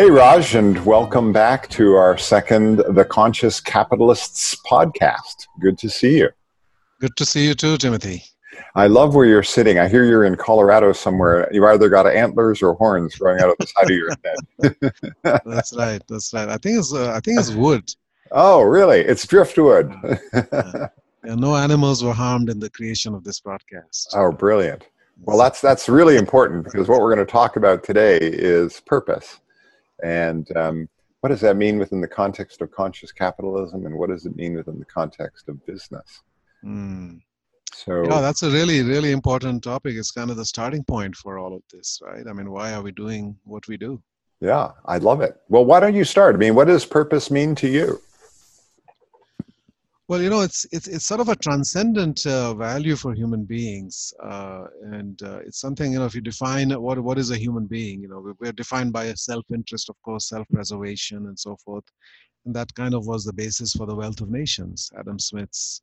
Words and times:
Hey, 0.00 0.10
Raj, 0.10 0.54
and 0.54 0.82
welcome 0.86 1.30
back 1.30 1.68
to 1.72 1.92
our 1.92 2.16
second 2.16 2.78
The 2.88 3.04
Conscious 3.04 3.60
Capitalists 3.60 4.56
podcast. 4.66 5.46
Good 5.60 5.76
to 5.76 5.90
see 5.90 6.16
you. 6.16 6.30
Good 7.02 7.14
to 7.16 7.26
see 7.26 7.46
you 7.46 7.52
too, 7.52 7.76
Timothy. 7.76 8.24
I 8.74 8.86
love 8.86 9.14
where 9.14 9.26
you're 9.26 9.42
sitting. 9.42 9.78
I 9.78 9.88
hear 9.88 10.06
you're 10.06 10.24
in 10.24 10.36
Colorado 10.36 10.94
somewhere. 10.94 11.50
You 11.52 11.66
either 11.66 11.90
got 11.90 12.06
antlers 12.06 12.62
or 12.62 12.72
horns 12.76 13.14
growing 13.16 13.42
out 13.42 13.50
of 13.50 13.56
the 13.60 13.66
side 13.66 13.90
of 13.90 13.96
your 13.98 14.10
head. 14.24 15.42
that's 15.44 15.76
right. 15.76 16.02
That's 16.08 16.32
right. 16.32 16.48
I 16.48 16.56
think 16.56 16.78
it's 16.78 16.94
uh, 16.94 17.12
I 17.12 17.20
think 17.20 17.38
it's 17.38 17.50
wood. 17.50 17.84
Oh, 18.32 18.62
really? 18.62 19.00
It's 19.00 19.26
driftwood. 19.26 19.94
yeah. 20.32 20.88
Yeah, 21.26 21.34
no 21.34 21.54
animals 21.56 22.02
were 22.02 22.14
harmed 22.14 22.48
in 22.48 22.58
the 22.58 22.70
creation 22.70 23.14
of 23.14 23.22
this 23.22 23.38
broadcast. 23.40 24.14
Oh, 24.16 24.32
brilliant. 24.32 24.88
Well, 25.24 25.36
that's 25.36 25.60
that's 25.60 25.90
really 25.90 26.16
important 26.16 26.64
because 26.64 26.88
what 26.88 27.02
we're 27.02 27.14
going 27.14 27.26
to 27.26 27.30
talk 27.30 27.56
about 27.56 27.84
today 27.84 28.16
is 28.18 28.80
purpose. 28.80 29.40
And 30.02 30.54
um, 30.56 30.88
what 31.20 31.30
does 31.30 31.40
that 31.42 31.56
mean 31.56 31.78
within 31.78 32.00
the 32.00 32.08
context 32.08 32.60
of 32.60 32.70
conscious 32.70 33.12
capitalism, 33.12 33.86
and 33.86 33.96
what 33.96 34.10
does 34.10 34.26
it 34.26 34.36
mean 34.36 34.56
within 34.56 34.78
the 34.78 34.84
context 34.84 35.48
of 35.48 35.64
business? 35.66 36.22
Mm. 36.64 37.20
So, 37.72 38.02
yeah, 38.02 38.20
that's 38.20 38.42
a 38.42 38.50
really, 38.50 38.82
really 38.82 39.12
important 39.12 39.62
topic. 39.62 39.94
It's 39.96 40.10
kind 40.10 40.30
of 40.30 40.36
the 40.36 40.44
starting 40.44 40.82
point 40.84 41.14
for 41.14 41.38
all 41.38 41.54
of 41.54 41.62
this, 41.72 42.00
right? 42.04 42.26
I 42.26 42.32
mean, 42.32 42.50
why 42.50 42.72
are 42.72 42.82
we 42.82 42.90
doing 42.90 43.36
what 43.44 43.68
we 43.68 43.76
do? 43.76 44.02
Yeah, 44.40 44.72
I 44.86 44.98
love 44.98 45.20
it. 45.20 45.40
Well, 45.48 45.64
why 45.64 45.80
don't 45.80 45.94
you 45.94 46.04
start? 46.04 46.34
I 46.34 46.38
mean, 46.38 46.54
what 46.54 46.66
does 46.66 46.84
purpose 46.84 47.30
mean 47.30 47.54
to 47.56 47.68
you? 47.68 48.00
Well, 50.10 50.20
you 50.20 50.28
know, 50.28 50.40
it's 50.40 50.66
it's 50.72 50.88
it's 50.88 51.06
sort 51.06 51.20
of 51.20 51.28
a 51.28 51.36
transcendent 51.36 52.26
uh, 52.26 52.52
value 52.54 52.96
for 52.96 53.14
human 53.14 53.44
beings, 53.44 54.12
uh, 54.20 54.64
and 54.82 55.22
uh, 55.22 55.38
it's 55.46 55.60
something 55.60 55.92
you 55.92 56.00
know. 56.00 56.04
If 56.04 56.16
you 56.16 56.20
define 56.20 56.70
what 56.70 56.98
what 56.98 57.16
is 57.16 57.30
a 57.30 57.38
human 57.38 57.66
being, 57.66 58.02
you 58.02 58.08
know, 58.08 58.34
we're 58.40 58.50
defined 58.50 58.92
by 58.92 59.04
a 59.04 59.16
self-interest, 59.16 59.88
of 59.88 59.94
course, 60.02 60.28
self-preservation, 60.28 61.26
and 61.28 61.38
so 61.38 61.56
forth, 61.64 61.84
and 62.44 62.52
that 62.56 62.74
kind 62.74 62.92
of 62.92 63.06
was 63.06 63.24
the 63.24 63.32
basis 63.32 63.72
for 63.72 63.86
the 63.86 63.94
Wealth 63.94 64.20
of 64.20 64.30
Nations, 64.30 64.90
Adam 64.98 65.20
Smith's 65.20 65.80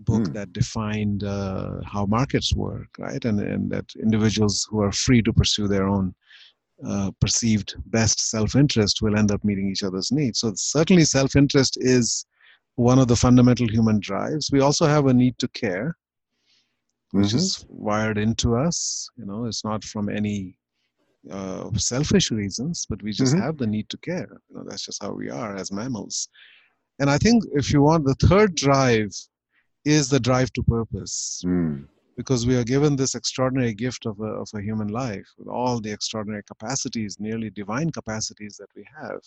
book 0.00 0.24
mm. 0.24 0.34
that 0.34 0.52
defined 0.52 1.24
uh, 1.24 1.76
how 1.86 2.04
markets 2.04 2.54
work, 2.54 2.90
right, 2.98 3.24
and 3.24 3.40
and 3.40 3.70
that 3.70 3.86
individuals 4.02 4.66
who 4.68 4.82
are 4.82 4.92
free 4.92 5.22
to 5.22 5.32
pursue 5.32 5.66
their 5.66 5.88
own 5.88 6.14
uh, 6.86 7.10
perceived 7.22 7.76
best 7.86 8.20
self-interest 8.20 9.00
will 9.00 9.16
end 9.16 9.32
up 9.32 9.42
meeting 9.42 9.70
each 9.70 9.82
other's 9.82 10.12
needs. 10.12 10.40
So 10.40 10.52
certainly, 10.56 11.04
self-interest 11.04 11.78
is 11.80 12.26
one 12.76 12.98
of 12.98 13.08
the 13.08 13.16
fundamental 13.16 13.68
human 13.68 14.00
drives. 14.00 14.50
We 14.52 14.60
also 14.60 14.86
have 14.86 15.06
a 15.06 15.14
need 15.14 15.38
to 15.38 15.48
care, 15.48 15.96
which 17.10 17.28
mm-hmm. 17.28 17.36
is 17.36 17.66
wired 17.68 18.18
into 18.18 18.56
us. 18.56 19.08
You 19.16 19.26
know, 19.26 19.46
it's 19.46 19.64
not 19.64 19.84
from 19.84 20.08
any 20.08 20.58
uh, 21.30 21.70
selfish 21.76 22.30
reasons, 22.30 22.86
but 22.88 23.02
we 23.02 23.12
just 23.12 23.34
mm-hmm. 23.34 23.42
have 23.42 23.58
the 23.58 23.66
need 23.66 23.88
to 23.90 23.98
care. 23.98 24.28
You 24.48 24.56
know, 24.56 24.64
that's 24.66 24.86
just 24.86 25.02
how 25.02 25.12
we 25.12 25.30
are 25.30 25.56
as 25.56 25.70
mammals. 25.70 26.28
And 26.98 27.10
I 27.10 27.18
think 27.18 27.44
if 27.52 27.72
you 27.72 27.82
want, 27.82 28.04
the 28.04 28.14
third 28.26 28.54
drive 28.54 29.14
is 29.84 30.08
the 30.08 30.20
drive 30.20 30.52
to 30.54 30.62
purpose. 30.62 31.42
Mm. 31.44 31.86
Because 32.16 32.46
we 32.46 32.56
are 32.56 32.64
given 32.64 32.94
this 32.94 33.14
extraordinary 33.14 33.72
gift 33.72 34.04
of 34.04 34.20
a, 34.20 34.24
of 34.24 34.48
a 34.54 34.60
human 34.60 34.88
life 34.88 35.26
with 35.38 35.48
all 35.48 35.80
the 35.80 35.90
extraordinary 35.90 36.42
capacities, 36.46 37.16
nearly 37.18 37.48
divine 37.48 37.90
capacities 37.90 38.58
that 38.58 38.68
we 38.76 38.86
have 39.00 39.20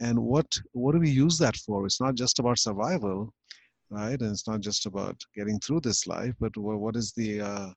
and 0.00 0.18
what 0.18 0.46
what 0.72 0.92
do 0.92 1.00
we 1.00 1.10
use 1.10 1.38
that 1.38 1.56
for? 1.56 1.86
It's 1.86 2.00
not 2.00 2.14
just 2.14 2.38
about 2.38 2.58
survival 2.58 3.32
right? 3.90 4.20
And 4.20 4.32
it's 4.32 4.48
not 4.48 4.60
just 4.60 4.86
about 4.86 5.16
getting 5.34 5.58
through 5.60 5.80
this 5.80 6.06
life 6.06 6.34
but 6.40 6.56
what 6.56 6.96
is 6.96 7.12
the 7.12 7.40
uh, 7.40 7.70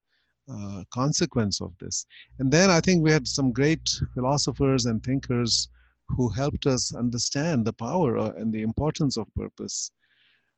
uh, 0.52 0.84
consequence 0.92 1.62
of 1.62 1.74
this? 1.80 2.06
And 2.40 2.52
then 2.52 2.70
i 2.70 2.80
think 2.80 3.04
we 3.04 3.12
had 3.12 3.28
some 3.28 3.52
great 3.52 3.88
philosophers 4.14 4.86
and 4.86 5.04
thinkers 5.04 5.70
who 6.08 6.30
helped 6.30 6.66
us 6.66 6.96
understand 6.96 7.66
the 7.66 7.74
power 7.74 8.18
uh, 8.18 8.32
and 8.38 8.52
the 8.52 8.64
importance 8.64 9.16
of 9.18 9.28
purpose. 9.36 9.92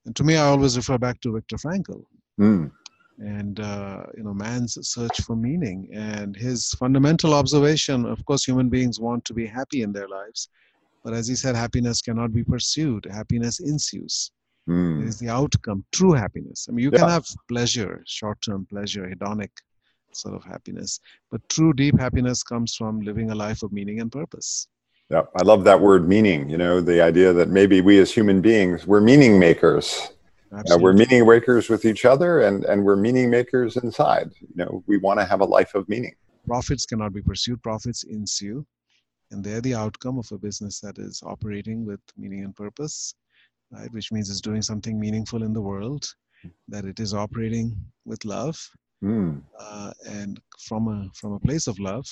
And 0.05 0.15
to 0.15 0.23
me 0.23 0.35
i 0.37 0.45
always 0.45 0.77
refer 0.77 0.97
back 0.97 1.19
to 1.21 1.33
viktor 1.33 1.57
frankl. 1.57 2.05
Mm. 2.39 2.71
and 3.19 3.59
uh, 3.59 4.03
you 4.17 4.23
know 4.23 4.33
man's 4.33 4.77
search 4.87 5.21
for 5.21 5.35
meaning 5.35 5.89
and 5.93 6.35
his 6.35 6.69
fundamental 6.81 7.33
observation 7.33 8.05
of 8.05 8.23
course 8.25 8.45
human 8.45 8.69
beings 8.69 8.99
want 8.99 9.23
to 9.25 9.33
be 9.33 9.45
happy 9.45 9.81
in 9.83 9.91
their 9.91 10.07
lives 10.07 10.49
but 11.03 11.13
as 11.13 11.27
he 11.27 11.35
said, 11.35 11.55
happiness 11.55 12.01
cannot 12.01 12.33
be 12.33 12.43
pursued. 12.43 13.07
Happiness 13.11 13.59
ensues. 13.59 14.31
Mm. 14.69 15.01
It 15.01 15.07
is 15.07 15.19
the 15.19 15.29
outcome, 15.29 15.83
true 15.91 16.13
happiness. 16.13 16.67
I 16.69 16.73
mean, 16.73 16.83
you 16.83 16.91
yeah. 16.91 16.99
can 16.99 17.09
have 17.09 17.25
pleasure, 17.47 18.03
short 18.05 18.41
term 18.41 18.67
pleasure, 18.69 19.07
hedonic 19.07 19.49
sort 20.11 20.35
of 20.35 20.43
happiness, 20.43 20.99
but 21.31 21.41
true 21.49 21.73
deep 21.73 21.99
happiness 21.99 22.43
comes 22.43 22.75
from 22.75 23.01
living 23.01 23.31
a 23.31 23.35
life 23.35 23.63
of 23.63 23.71
meaning 23.71 24.01
and 24.01 24.11
purpose. 24.11 24.67
Yeah, 25.09 25.23
I 25.39 25.43
love 25.43 25.63
that 25.63 25.81
word 25.81 26.07
meaning. 26.07 26.49
You 26.49 26.57
know, 26.57 26.79
the 26.79 27.01
idea 27.01 27.33
that 27.33 27.49
maybe 27.49 27.81
we 27.81 27.99
as 27.99 28.13
human 28.13 28.41
beings, 28.41 28.85
we're 28.85 29.01
meaning 29.01 29.39
makers. 29.39 30.11
Uh, 30.53 30.77
we're 30.77 30.93
meaning 30.93 31.25
makers 31.25 31.69
with 31.69 31.85
each 31.85 32.03
other 32.03 32.41
and, 32.41 32.65
and 32.65 32.83
we're 32.83 32.97
meaning 32.97 33.29
makers 33.29 33.77
inside. 33.77 34.31
You 34.41 34.49
know, 34.55 34.83
we 34.85 34.97
want 34.97 35.19
to 35.19 35.25
have 35.25 35.39
a 35.39 35.45
life 35.45 35.75
of 35.75 35.87
meaning. 35.87 36.13
Profits 36.45 36.85
cannot 36.85 37.13
be 37.13 37.21
pursued, 37.21 37.63
profits 37.63 38.03
ensue 38.03 38.65
and 39.31 39.43
they're 39.43 39.61
the 39.61 39.75
outcome 39.75 40.19
of 40.19 40.31
a 40.31 40.37
business 40.37 40.79
that 40.79 40.97
is 40.97 41.23
operating 41.25 41.85
with 41.85 42.01
meaning 42.17 42.43
and 42.43 42.55
purpose 42.55 43.15
right? 43.71 43.91
Which 43.93 44.11
means 44.11 44.29
it's 44.29 44.41
doing 44.41 44.61
something 44.61 44.99
meaningful 44.99 45.43
in 45.43 45.53
the 45.53 45.61
world 45.61 46.05
that 46.67 46.85
it 46.85 46.99
is 46.99 47.13
operating 47.13 47.75
with 48.05 48.25
love 48.25 48.59
mm. 49.03 49.41
uh, 49.59 49.91
and 50.09 50.39
from 50.59 50.87
a 50.87 51.09
from 51.13 51.33
a 51.33 51.39
place 51.39 51.67
of 51.67 51.79
love 51.79 52.05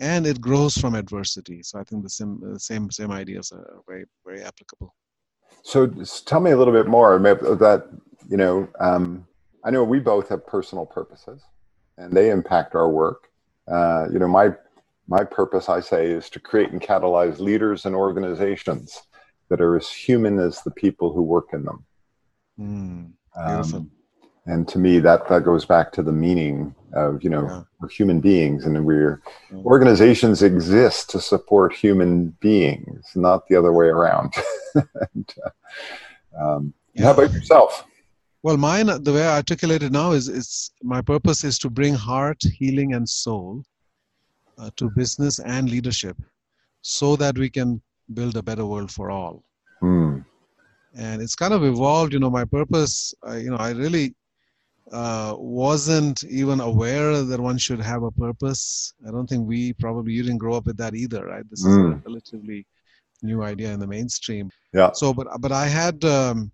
and 0.00 0.26
it 0.26 0.40
grows 0.40 0.76
from 0.76 0.94
adversity. 0.94 1.62
So 1.62 1.78
i 1.78 1.84
think 1.84 2.02
the 2.02 2.10
same 2.10 2.40
the 2.40 2.60
same 2.60 2.90
same 2.90 3.10
ideas 3.10 3.52
are 3.52 3.80
very 3.88 4.04
very 4.24 4.42
applicable. 4.42 4.94
So 5.62 5.86
tell 6.26 6.40
me 6.40 6.52
a 6.52 6.56
little 6.56 6.72
bit 6.72 6.86
more 6.86 7.14
about 7.16 7.40
that 7.40 7.88
you 8.28 8.36
know 8.36 8.68
um, 8.78 9.26
i 9.64 9.70
know 9.70 9.84
we 9.84 9.98
both 9.98 10.28
have 10.28 10.46
personal 10.46 10.86
purposes 10.86 11.42
and 11.98 12.12
they 12.12 12.30
impact 12.30 12.74
our 12.74 12.88
work. 12.88 13.28
Uh, 13.70 14.06
you 14.12 14.18
know 14.18 14.28
my 14.28 14.54
my 15.12 15.24
purpose, 15.24 15.68
I 15.68 15.80
say, 15.80 16.06
is 16.06 16.30
to 16.30 16.40
create 16.40 16.70
and 16.72 16.80
catalyze 16.80 17.38
leaders 17.38 17.84
and 17.84 17.94
organizations 17.94 19.02
that 19.50 19.60
are 19.60 19.76
as 19.76 19.88
human 19.90 20.38
as 20.38 20.62
the 20.62 20.70
people 20.70 21.12
who 21.12 21.22
work 21.22 21.48
in 21.52 21.64
them. 21.64 21.84
Mm, 22.58 23.12
um, 23.36 23.90
and 24.46 24.66
to 24.68 24.78
me, 24.78 25.00
that 25.00 25.28
that 25.28 25.44
goes 25.44 25.66
back 25.66 25.92
to 25.92 26.02
the 26.02 26.16
meaning 26.26 26.74
of 26.94 27.22
you 27.22 27.30
know 27.34 27.44
yeah. 27.46 27.62
we're 27.78 27.90
human 27.90 28.20
beings, 28.20 28.64
and 28.64 28.72
we're 28.86 29.20
yeah. 29.50 29.58
organizations 29.72 30.42
exist 30.42 31.10
to 31.10 31.20
support 31.20 31.74
human 31.74 32.12
beings, 32.40 33.04
not 33.14 33.46
the 33.48 33.56
other 33.56 33.72
way 33.80 33.88
around. 33.98 34.32
and, 35.14 35.34
uh, 35.44 35.50
um, 36.42 36.72
yeah. 36.94 37.04
How 37.04 37.12
about 37.12 37.32
yourself? 37.34 37.84
Well, 38.42 38.56
mine, 38.56 38.86
the 38.86 39.12
way 39.12 39.26
I 39.26 39.36
articulate 39.36 39.82
it 39.82 39.92
now 39.92 40.12
is, 40.12 40.28
it's 40.28 40.72
my 40.82 41.02
purpose 41.02 41.44
is 41.44 41.58
to 41.58 41.70
bring 41.70 41.94
heart, 41.94 42.42
healing, 42.58 42.94
and 42.94 43.06
soul 43.08 43.62
uh, 44.62 44.70
to 44.76 44.90
business 44.90 45.38
and 45.40 45.68
leadership 45.68 46.16
so 46.82 47.16
that 47.16 47.36
we 47.36 47.50
can 47.50 47.80
build 48.14 48.36
a 48.36 48.42
better 48.42 48.66
world 48.66 48.90
for 48.90 49.10
all. 49.10 49.44
Mm. 49.82 50.24
And 50.94 51.22
it's 51.22 51.34
kind 51.34 51.54
of 51.54 51.64
evolved, 51.64 52.12
you 52.12 52.20
know, 52.20 52.30
my 52.30 52.44
purpose, 52.44 53.14
uh, 53.26 53.36
you 53.36 53.50
know, 53.50 53.56
I 53.56 53.70
really 53.70 54.14
uh, 54.92 55.34
wasn't 55.38 56.22
even 56.24 56.60
aware 56.60 57.22
that 57.22 57.40
one 57.40 57.58
should 57.58 57.80
have 57.80 58.02
a 58.02 58.10
purpose. 58.10 58.94
I 59.06 59.10
don't 59.10 59.26
think 59.26 59.48
we 59.48 59.72
probably, 59.74 60.12
you 60.12 60.22
didn't 60.22 60.38
grow 60.38 60.54
up 60.54 60.66
with 60.66 60.76
that 60.76 60.94
either, 60.94 61.26
right? 61.26 61.48
This 61.48 61.64
mm. 61.64 61.70
is 61.70 61.76
a 61.76 61.80
hmm. 61.80 61.98
relatively 62.06 62.66
new 63.22 63.42
idea 63.42 63.72
in 63.72 63.80
the 63.80 63.86
mainstream. 63.86 64.50
Yeah. 64.72 64.90
So, 64.92 65.14
but, 65.14 65.28
but 65.40 65.52
I 65.52 65.66
had, 65.66 66.04
um, 66.04 66.52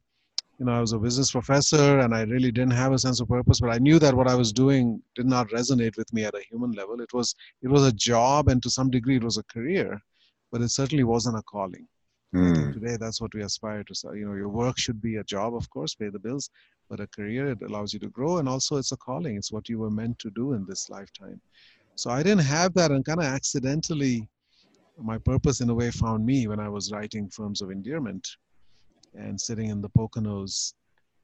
you 0.59 0.65
know, 0.65 0.73
I 0.73 0.81
was 0.81 0.93
a 0.93 0.99
business 0.99 1.31
professor 1.31 2.01
and 2.01 2.13
I 2.13 2.23
really 2.23 2.51
didn't 2.51 2.73
have 2.73 2.93
a 2.93 2.99
sense 2.99 3.21
of 3.21 3.29
purpose, 3.29 3.61
but 3.61 3.71
I 3.71 3.79
knew 3.79 4.01
that 4.01 4.15
what 4.15 4.27
I 4.27 4.35
was 4.35 4.53
doing 4.53 5.01
did 5.15 5.27
not 5.27 5.49
resonate 5.51 5.97
with 5.97 6.13
me 6.13 6.25
at 6.25 6.35
a 6.35 6.43
human 6.43 6.73
level. 6.73 7.01
It 7.01 7.13
was 7.13 7.35
it 7.63 7.69
was 7.69 7.87
a 7.87 7.93
job 7.93 8.49
and 8.49 8.61
to 8.65 8.71
some 8.71 8.91
degree 8.91 9.17
it 9.17 9.25
was 9.25 9.39
a 9.39 9.45
career, 9.45 10.01
but 10.51 10.61
it 10.61 10.71
certainly 10.71 11.05
wasn't 11.05 11.39
a 11.39 11.43
calling. 11.43 11.87
Mm. 12.35 12.73
Today 12.75 12.97
that's 12.99 13.21
what 13.21 13.33
we 13.35 13.43
aspire 13.43 13.85
to. 13.85 13.95
You 14.17 14.27
know, 14.27 14.35
your 14.35 14.49
work 14.49 14.79
should 14.79 15.01
be 15.01 15.17
a 15.17 15.25
job, 15.25 15.55
of 15.55 15.71
course, 15.71 15.95
pay 15.95 16.09
the 16.09 16.19
bills, 16.19 16.51
but 16.91 16.99
a 16.99 17.07
career 17.07 17.53
it 17.53 17.63
allows 17.63 17.93
you 17.95 18.01
to 18.01 18.09
grow 18.09 18.39
and 18.39 18.49
also 18.49 18.79
it's 18.79 18.93
a 18.93 18.97
calling. 18.97 19.37
It's 19.37 19.53
what 19.53 19.69
you 19.69 19.79
were 19.79 19.93
meant 19.93 20.19
to 20.21 20.31
do 20.31 20.55
in 20.55 20.67
this 20.67 20.91
lifetime. 20.91 21.41
So 21.95 22.11
I 22.11 22.23
didn't 22.23 22.45
have 22.45 22.75
that, 22.75 22.93
and 22.93 23.05
kind 23.05 23.19
of 23.19 23.27
accidentally, 23.27 24.29
my 25.01 25.19
purpose 25.19 25.61
in 25.61 25.71
a 25.71 25.75
way 25.75 25.91
found 25.91 26.25
me 26.25 26.47
when 26.47 26.61
I 26.61 26.69
was 26.69 26.93
writing 26.93 27.29
Firms 27.29 27.61
of 27.61 27.71
Endearment 27.71 28.29
and 29.15 29.41
sitting 29.41 29.71
in 29.71 29.81
the 29.81 29.91
Poconos 29.91 30.75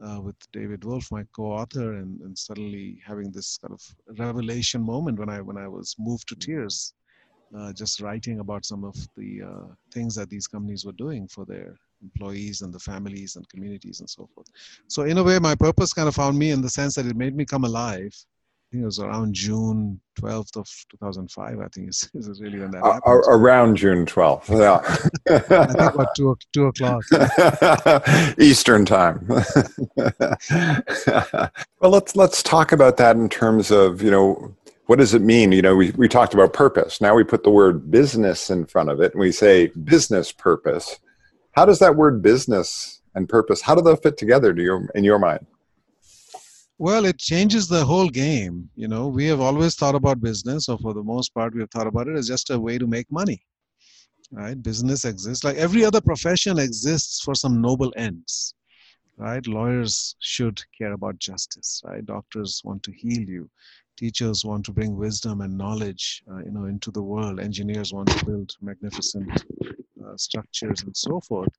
uh, 0.04 0.20
with 0.20 0.36
David 0.52 0.84
Wolfe, 0.84 1.10
my 1.12 1.25
co-author, 1.34 1.94
and, 1.94 2.20
and 2.20 2.36
suddenly 2.36 3.00
having 3.06 3.31
this 3.31 3.58
kind 3.58 3.72
of 3.72 3.82
revelation 4.19 4.82
moment 4.82 5.19
when 5.19 5.28
I 5.28 5.40
when 5.40 5.56
I 5.56 5.69
was 5.69 5.94
moved 5.98 6.28
to 6.28 6.36
tears, 6.36 6.94
uh, 7.56 7.72
just 7.72 8.00
writing 8.00 8.40
about 8.40 8.64
some 8.64 8.84
of 8.84 8.96
the 9.16 9.42
uh, 9.42 9.75
things 9.92 10.14
that 10.16 10.31
these 10.31 10.46
companies 10.46 10.84
were 10.84 10.92
doing 10.92 11.28
for 11.28 11.44
their 11.44 11.76
employees 12.02 12.62
and 12.62 12.72
the 12.72 12.78
families 12.81 13.36
and 13.36 13.48
communities 13.48 14.00
and 14.00 14.10
so 14.10 14.28
forth. 14.34 14.48
So 14.88 15.02
in 15.02 15.19
a 15.19 15.22
way, 15.22 15.38
my 15.38 15.54
purpose 15.54 15.92
kind 15.92 16.08
of 16.08 16.14
found 16.14 16.38
me 16.38 16.50
in 16.50 16.60
the 16.60 16.69
sense 16.69 16.94
that 16.96 17.06
it 17.06 17.16
made 17.16 17.36
me 17.36 17.44
come 17.44 17.64
alive 17.64 18.14
think 18.74 18.82
it 18.82 18.86
was 18.86 18.98
around 18.98 19.34
June 19.34 20.00
12th 20.20 20.56
of 20.56 20.68
2005. 20.90 21.60
I 21.60 21.68
think 21.68 21.90
is, 21.90 22.10
is 22.14 22.40
really 22.40 22.58
when 22.58 22.72
that 22.72 22.82
uh, 22.82 22.94
happened. 22.94 23.24
Around 23.28 23.76
June 23.76 24.04
12th, 24.04 24.48
yeah. 24.58 24.80
I 25.30 25.66
think 25.66 25.94
about 25.94 26.08
two, 26.16 26.36
two 26.52 26.66
o'clock. 26.66 27.04
Eastern 28.38 28.84
time. 28.84 29.24
well, 31.80 31.90
let's 31.90 32.16
let's 32.16 32.42
talk 32.42 32.72
about 32.72 32.96
that 32.96 33.14
in 33.16 33.28
terms 33.28 33.70
of 33.70 34.02
you 34.02 34.10
know 34.10 34.54
what 34.86 34.98
does 34.98 35.14
it 35.14 35.22
mean? 35.22 35.52
You 35.52 35.62
know, 35.62 35.76
we, 35.76 35.92
we 35.92 36.08
talked 36.08 36.34
about 36.34 36.52
purpose. 36.52 37.00
Now 37.00 37.14
we 37.14 37.24
put 37.24 37.44
the 37.44 37.50
word 37.50 37.90
business 37.90 38.50
in 38.50 38.66
front 38.66 38.90
of 38.90 39.00
it 39.00 39.12
and 39.12 39.20
we 39.20 39.32
say 39.32 39.68
business 39.68 40.30
purpose. 40.30 40.98
How 41.52 41.64
does 41.64 41.78
that 41.78 41.96
word 41.96 42.20
business 42.20 43.00
and 43.14 43.28
purpose, 43.28 43.62
how 43.62 43.74
do 43.74 43.80
they 43.80 43.96
fit 43.96 44.18
together 44.18 44.52
to 44.52 44.60
your, 44.62 44.90
in 44.94 45.04
your 45.04 45.18
mind? 45.18 45.46
Well, 46.78 47.04
it 47.04 47.18
changes 47.18 47.68
the 47.68 47.84
whole 47.84 48.08
game. 48.08 48.68
You 48.74 48.88
know, 48.88 49.06
we 49.06 49.26
have 49.26 49.40
always 49.40 49.76
thought 49.76 49.94
about 49.94 50.20
business, 50.20 50.68
or 50.68 50.76
for 50.78 50.92
the 50.92 51.04
most 51.04 51.32
part, 51.32 51.54
we 51.54 51.60
have 51.60 51.70
thought 51.70 51.86
about 51.86 52.08
it 52.08 52.16
as 52.16 52.26
just 52.26 52.50
a 52.50 52.58
way 52.58 52.78
to 52.78 52.86
make 52.86 53.10
money. 53.12 53.40
Right? 54.32 54.60
Business 54.60 55.04
exists 55.04 55.44
like 55.44 55.56
every 55.56 55.84
other 55.84 56.00
profession 56.00 56.58
exists 56.58 57.22
for 57.22 57.36
some 57.36 57.60
noble 57.60 57.92
ends. 57.96 58.54
Right? 59.16 59.46
Lawyers 59.46 60.16
should 60.18 60.60
care 60.76 60.94
about 60.94 61.20
justice. 61.20 61.80
Right? 61.84 62.04
Doctors 62.04 62.60
want 62.64 62.82
to 62.82 62.92
heal 62.92 63.22
you. 63.22 63.48
Teachers 63.96 64.44
want 64.44 64.66
to 64.66 64.72
bring 64.72 64.96
wisdom 64.96 65.42
and 65.42 65.56
knowledge, 65.56 66.24
uh, 66.28 66.38
you 66.38 66.50
know, 66.50 66.64
into 66.64 66.90
the 66.90 67.02
world. 67.02 67.38
Engineers 67.38 67.92
want 67.92 68.08
to 68.08 68.24
build 68.24 68.50
magnificent 68.60 69.44
uh, 70.04 70.16
structures 70.16 70.82
and 70.82 70.96
so 70.96 71.20
forth. 71.20 71.56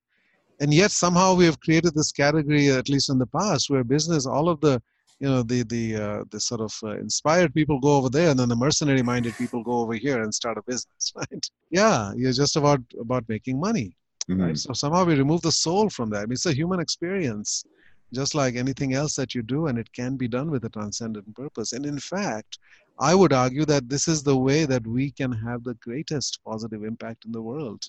And 0.59 0.73
yet 0.73 0.91
somehow 0.91 1.35
we 1.35 1.45
have 1.45 1.61
created 1.61 1.93
this 1.95 2.11
category, 2.11 2.69
at 2.69 2.89
least 2.89 3.09
in 3.09 3.17
the 3.17 3.27
past, 3.27 3.69
where 3.69 3.85
business, 3.85 4.25
all 4.25 4.49
of 4.49 4.59
the 4.59 4.81
you 5.19 5.29
know 5.29 5.41
the 5.43 5.63
the 5.63 5.95
uh, 5.95 6.23
the 6.31 6.39
sort 6.39 6.61
of 6.61 6.73
uh, 6.83 6.97
inspired 6.97 7.53
people 7.53 7.79
go 7.79 7.95
over 7.95 8.09
there 8.09 8.29
and 8.29 8.39
then 8.39 8.49
the 8.49 8.55
mercenary 8.55 9.01
minded 9.01 9.33
people 9.35 9.63
go 9.63 9.79
over 9.79 9.93
here 9.93 10.21
and 10.21 10.33
start 10.33 10.57
a 10.57 10.63
business 10.63 11.13
right? 11.15 11.49
Yeah 11.69 12.11
you're 12.15 12.33
just 12.33 12.55
about 12.55 12.81
about 12.99 13.23
making 13.29 13.59
money 13.59 13.95
mm-hmm. 14.29 14.41
right 14.41 14.57
so 14.57 14.73
somehow 14.73 15.05
we 15.05 15.15
remove 15.15 15.41
the 15.41 15.51
soul 15.51 15.89
from 15.89 16.09
that. 16.09 16.19
I 16.19 16.25
mean, 16.25 16.33
it's 16.33 16.45
a 16.45 16.53
human 16.53 16.79
experience 16.79 17.65
just 18.13 18.35
like 18.35 18.55
anything 18.55 18.93
else 18.93 19.15
that 19.15 19.33
you 19.33 19.41
do 19.41 19.67
and 19.67 19.77
it 19.77 19.91
can 19.91 20.15
be 20.15 20.27
done 20.27 20.51
with 20.51 20.63
a 20.65 20.69
transcendent 20.69 21.33
purpose. 21.35 21.73
And 21.73 21.85
in 21.85 21.99
fact 21.99 22.59
i 22.99 23.13
would 23.13 23.33
argue 23.33 23.65
that 23.65 23.89
this 23.89 24.07
is 24.07 24.23
the 24.23 24.37
way 24.37 24.63
that 24.65 24.85
we 24.87 25.11
can 25.11 25.31
have 25.31 25.63
the 25.63 25.73
greatest 25.75 26.39
positive 26.45 26.83
impact 26.83 27.25
in 27.25 27.31
the 27.31 27.41
world. 27.41 27.83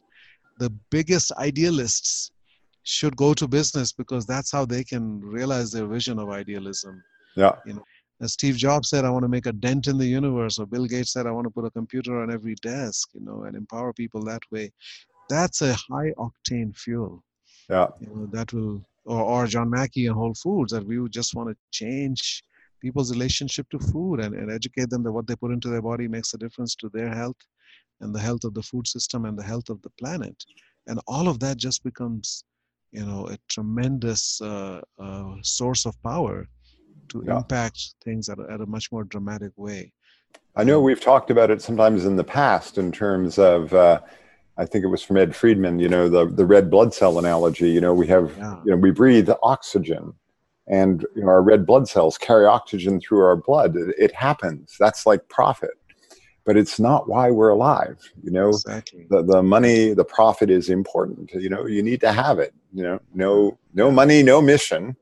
The 0.59 0.71
biggest 0.91 1.31
idealists 1.39 2.33
should 2.83 3.17
go 3.17 3.35
to 3.35 3.47
business 3.47 3.93
because 3.93 4.27
that's 4.27 4.51
how 4.51 4.65
they 4.65 4.83
can 4.83 5.21
realize 5.21 5.71
their 5.71 5.87
vision 5.87 6.19
of 6.19 6.31
idealism 6.31 7.03
yeah. 7.37 7.53
You 7.65 7.75
know, 7.75 7.85
as 8.21 8.33
Steve 8.33 8.57
Jobs 8.57 8.89
said, 8.89 9.05
I 9.05 9.11
want 9.11 9.25
to 9.25 9.29
make 9.29 9.47
a 9.47 9.53
dent 9.53 9.89
in 9.89 9.99
the 9.99 10.07
universe, 10.07 10.59
or 10.59 10.67
Bill 10.67 10.87
Gates 10.87 11.13
said, 11.13 11.27
I 11.27 11.33
want 11.33 11.47
to 11.47 11.51
put 11.51 11.67
a 11.67 11.71
computer 11.71 12.23
on 12.23 12.33
every 12.33 12.55
desk, 12.63 13.11
you 13.13 13.21
know, 13.21 13.45
and 13.45 13.55
empower 13.55 13.93
people 13.93 14.23
that 14.25 14.43
way. 14.51 14.73
That's 15.29 15.61
a 15.61 15.75
high 15.75 16.13
octane 16.17 16.75
fuel. 16.75 17.23
Yeah. 17.69 17.89
You 18.01 18.07
know, 18.09 18.27
that 18.33 18.53
will, 18.53 18.83
or, 19.05 19.21
or 19.21 19.47
John 19.47 19.69
Mackey 19.69 20.07
and 20.07 20.15
Whole 20.15 20.35
Foods, 20.35 20.73
that 20.73 20.87
we 20.87 20.99
would 20.99 21.13
just 21.13 21.35
want 21.35 21.51
to 21.51 21.57
change 21.73 22.43
people's 22.81 23.13
relationship 23.13 23.69
to 23.71 23.79
food 23.79 24.21
and, 24.21 24.35
and 24.35 24.51
educate 24.51 24.89
them 24.89 25.03
that 25.03 25.13
what 25.13 25.27
they 25.27 25.37
put 25.37 25.53
into 25.53 25.69
their 25.69 25.83
body 25.83 26.09
makes 26.09 26.33
a 26.33 26.39
difference 26.39 26.75
to 26.77 26.89
their 26.95 27.13
health 27.15 27.37
and 28.01 28.15
the 28.15 28.21
health 28.21 28.45
of 28.45 28.55
the 28.55 28.63
food 28.63 28.87
system 28.87 29.25
and 29.25 29.39
the 29.39 29.43
health 29.43 29.69
of 29.69 29.81
the 29.83 29.91
planet. 29.99 30.37
And 30.87 31.01
all 31.07 31.29
of 31.29 31.41
that 31.41 31.57
just 31.57 31.83
becomes, 31.85 32.45
you 32.93 33.05
know, 33.05 33.29
a 33.29 33.37
tremendous 33.49 34.41
uh, 34.41 34.81
uh, 34.99 35.35
source 35.43 35.85
of 35.87 36.01
power 36.03 36.47
to 37.11 37.25
yeah. 37.27 37.39
impact 37.39 37.95
things 38.03 38.29
at 38.29 38.39
a, 38.39 38.47
at 38.51 38.61
a 38.61 38.67
much 38.67 38.91
more 38.93 39.05
dramatic 39.05 39.53
way. 39.57 39.93
I 40.55 40.65
know 40.65 40.81
we've 40.81 41.01
talked 41.01 41.31
about 41.31 41.51
it 41.51 41.61
sometimes 41.61 42.05
in 42.05 42.17
the 42.17 42.25
past 42.25 42.79
in 42.79 42.91
terms 42.91 43.39
of, 43.39 43.75
uh, 43.75 44.01
I 44.57 44.65
think 44.65 44.85
it 44.85 44.89
was 44.89 45.03
from 45.03 45.19
Ed 45.19 45.37
Friedman, 45.37 45.79
you 45.79 45.89
know, 45.89 46.09
the, 46.09 46.27
the 46.27 46.47
red 46.47 46.71
blood 46.71 46.95
cell 46.95 47.19
analogy. 47.19 47.71
You 47.71 47.81
know, 47.81 47.93
we 47.93 48.07
have, 48.07 48.35
yeah. 48.39 48.57
you 48.65 48.71
know, 48.71 48.79
we 48.79 48.91
breathe 48.91 49.29
oxygen 49.43 50.15
and 50.67 51.07
you 51.15 51.23
know, 51.23 51.29
our 51.29 51.43
red 51.43 51.67
blood 51.67 51.89
cells 51.89 52.17
carry 52.19 52.47
oxygen 52.47 53.01
through 53.01 53.21
our 53.21 53.37
blood. 53.37 53.77
It, 53.77 53.95
it 53.99 54.15
happens. 54.15 54.77
That's 54.79 55.07
like 55.07 55.29
profit. 55.29 55.71
But 56.45 56.57
it's 56.57 56.79
not 56.79 57.09
why 57.09 57.31
we're 57.33 57.49
alive. 57.49 57.99
You 58.23 58.31
know, 58.31 58.49
exactly. 58.51 59.07
the, 59.11 59.23
the 59.23 59.43
money, 59.43 59.95
the 59.95 60.05
profit 60.05 60.49
is 60.49 60.71
important. 60.71 61.33
You 61.33 61.49
know, 61.49 61.67
you 61.67 61.83
need 61.83 62.01
to 62.03 62.13
have 62.13 62.39
it. 62.39 62.55
You 62.73 62.85
know, 62.85 63.01
no 63.15 63.59
no 63.75 63.91
money, 63.91 64.23
no 64.23 64.41
mission 64.41 64.97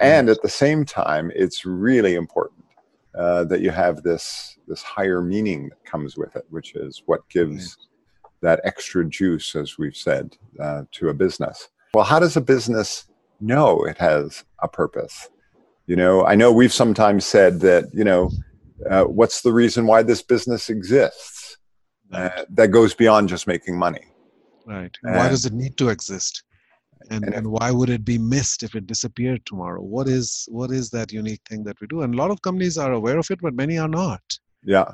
and 0.00 0.28
at 0.28 0.42
the 0.42 0.48
same 0.48 0.84
time 0.84 1.30
it's 1.34 1.64
really 1.64 2.14
important 2.14 2.64
uh, 3.18 3.44
that 3.44 3.60
you 3.60 3.70
have 3.70 4.02
this 4.02 4.58
this 4.66 4.82
higher 4.82 5.20
meaning 5.22 5.68
that 5.68 5.84
comes 5.84 6.16
with 6.16 6.34
it 6.36 6.44
which 6.50 6.74
is 6.74 7.02
what 7.06 7.28
gives 7.28 7.76
that 8.40 8.60
extra 8.64 9.08
juice 9.08 9.54
as 9.54 9.78
we've 9.78 9.96
said 9.96 10.36
uh, 10.60 10.82
to 10.92 11.08
a 11.08 11.14
business. 11.14 11.68
Well 11.94 12.04
how 12.04 12.18
does 12.18 12.36
a 12.36 12.40
business 12.40 13.06
know 13.40 13.84
it 13.84 13.98
has 13.98 14.44
a 14.62 14.68
purpose? 14.68 15.28
You 15.86 15.96
know 15.96 16.24
i 16.24 16.34
know 16.34 16.50
we've 16.50 16.72
sometimes 16.72 17.24
said 17.24 17.60
that 17.60 17.84
you 17.92 18.04
know 18.04 18.30
uh, 18.88 19.04
what's 19.04 19.42
the 19.42 19.52
reason 19.52 19.86
why 19.86 20.02
this 20.02 20.22
business 20.22 20.68
exists? 20.68 21.56
Uh, 22.12 22.30
that 22.50 22.68
goes 22.68 22.94
beyond 22.94 23.28
just 23.28 23.46
making 23.46 23.76
money. 23.76 24.04
Right. 24.66 24.96
Why 25.02 25.28
does 25.28 25.46
it 25.46 25.52
need 25.52 25.76
to 25.78 25.88
exist 25.88 26.42
and, 27.10 27.24
and, 27.24 27.34
and 27.34 27.46
why 27.46 27.70
would 27.70 27.90
it 27.90 28.04
be 28.04 28.18
missed 28.18 28.62
if 28.62 28.74
it 28.74 28.86
disappeared 28.86 29.44
tomorrow? 29.44 29.82
What 29.82 30.08
is 30.08 30.46
what 30.50 30.70
is 30.70 30.90
that 30.90 31.12
unique 31.12 31.42
thing 31.48 31.64
that 31.64 31.80
we 31.80 31.86
do? 31.86 32.02
And 32.02 32.14
a 32.14 32.16
lot 32.16 32.30
of 32.30 32.42
companies 32.42 32.78
are 32.78 32.92
aware 32.92 33.18
of 33.18 33.30
it 33.30 33.40
but 33.42 33.54
many 33.54 33.78
are 33.78 33.88
not. 33.88 34.22
Yeah. 34.62 34.90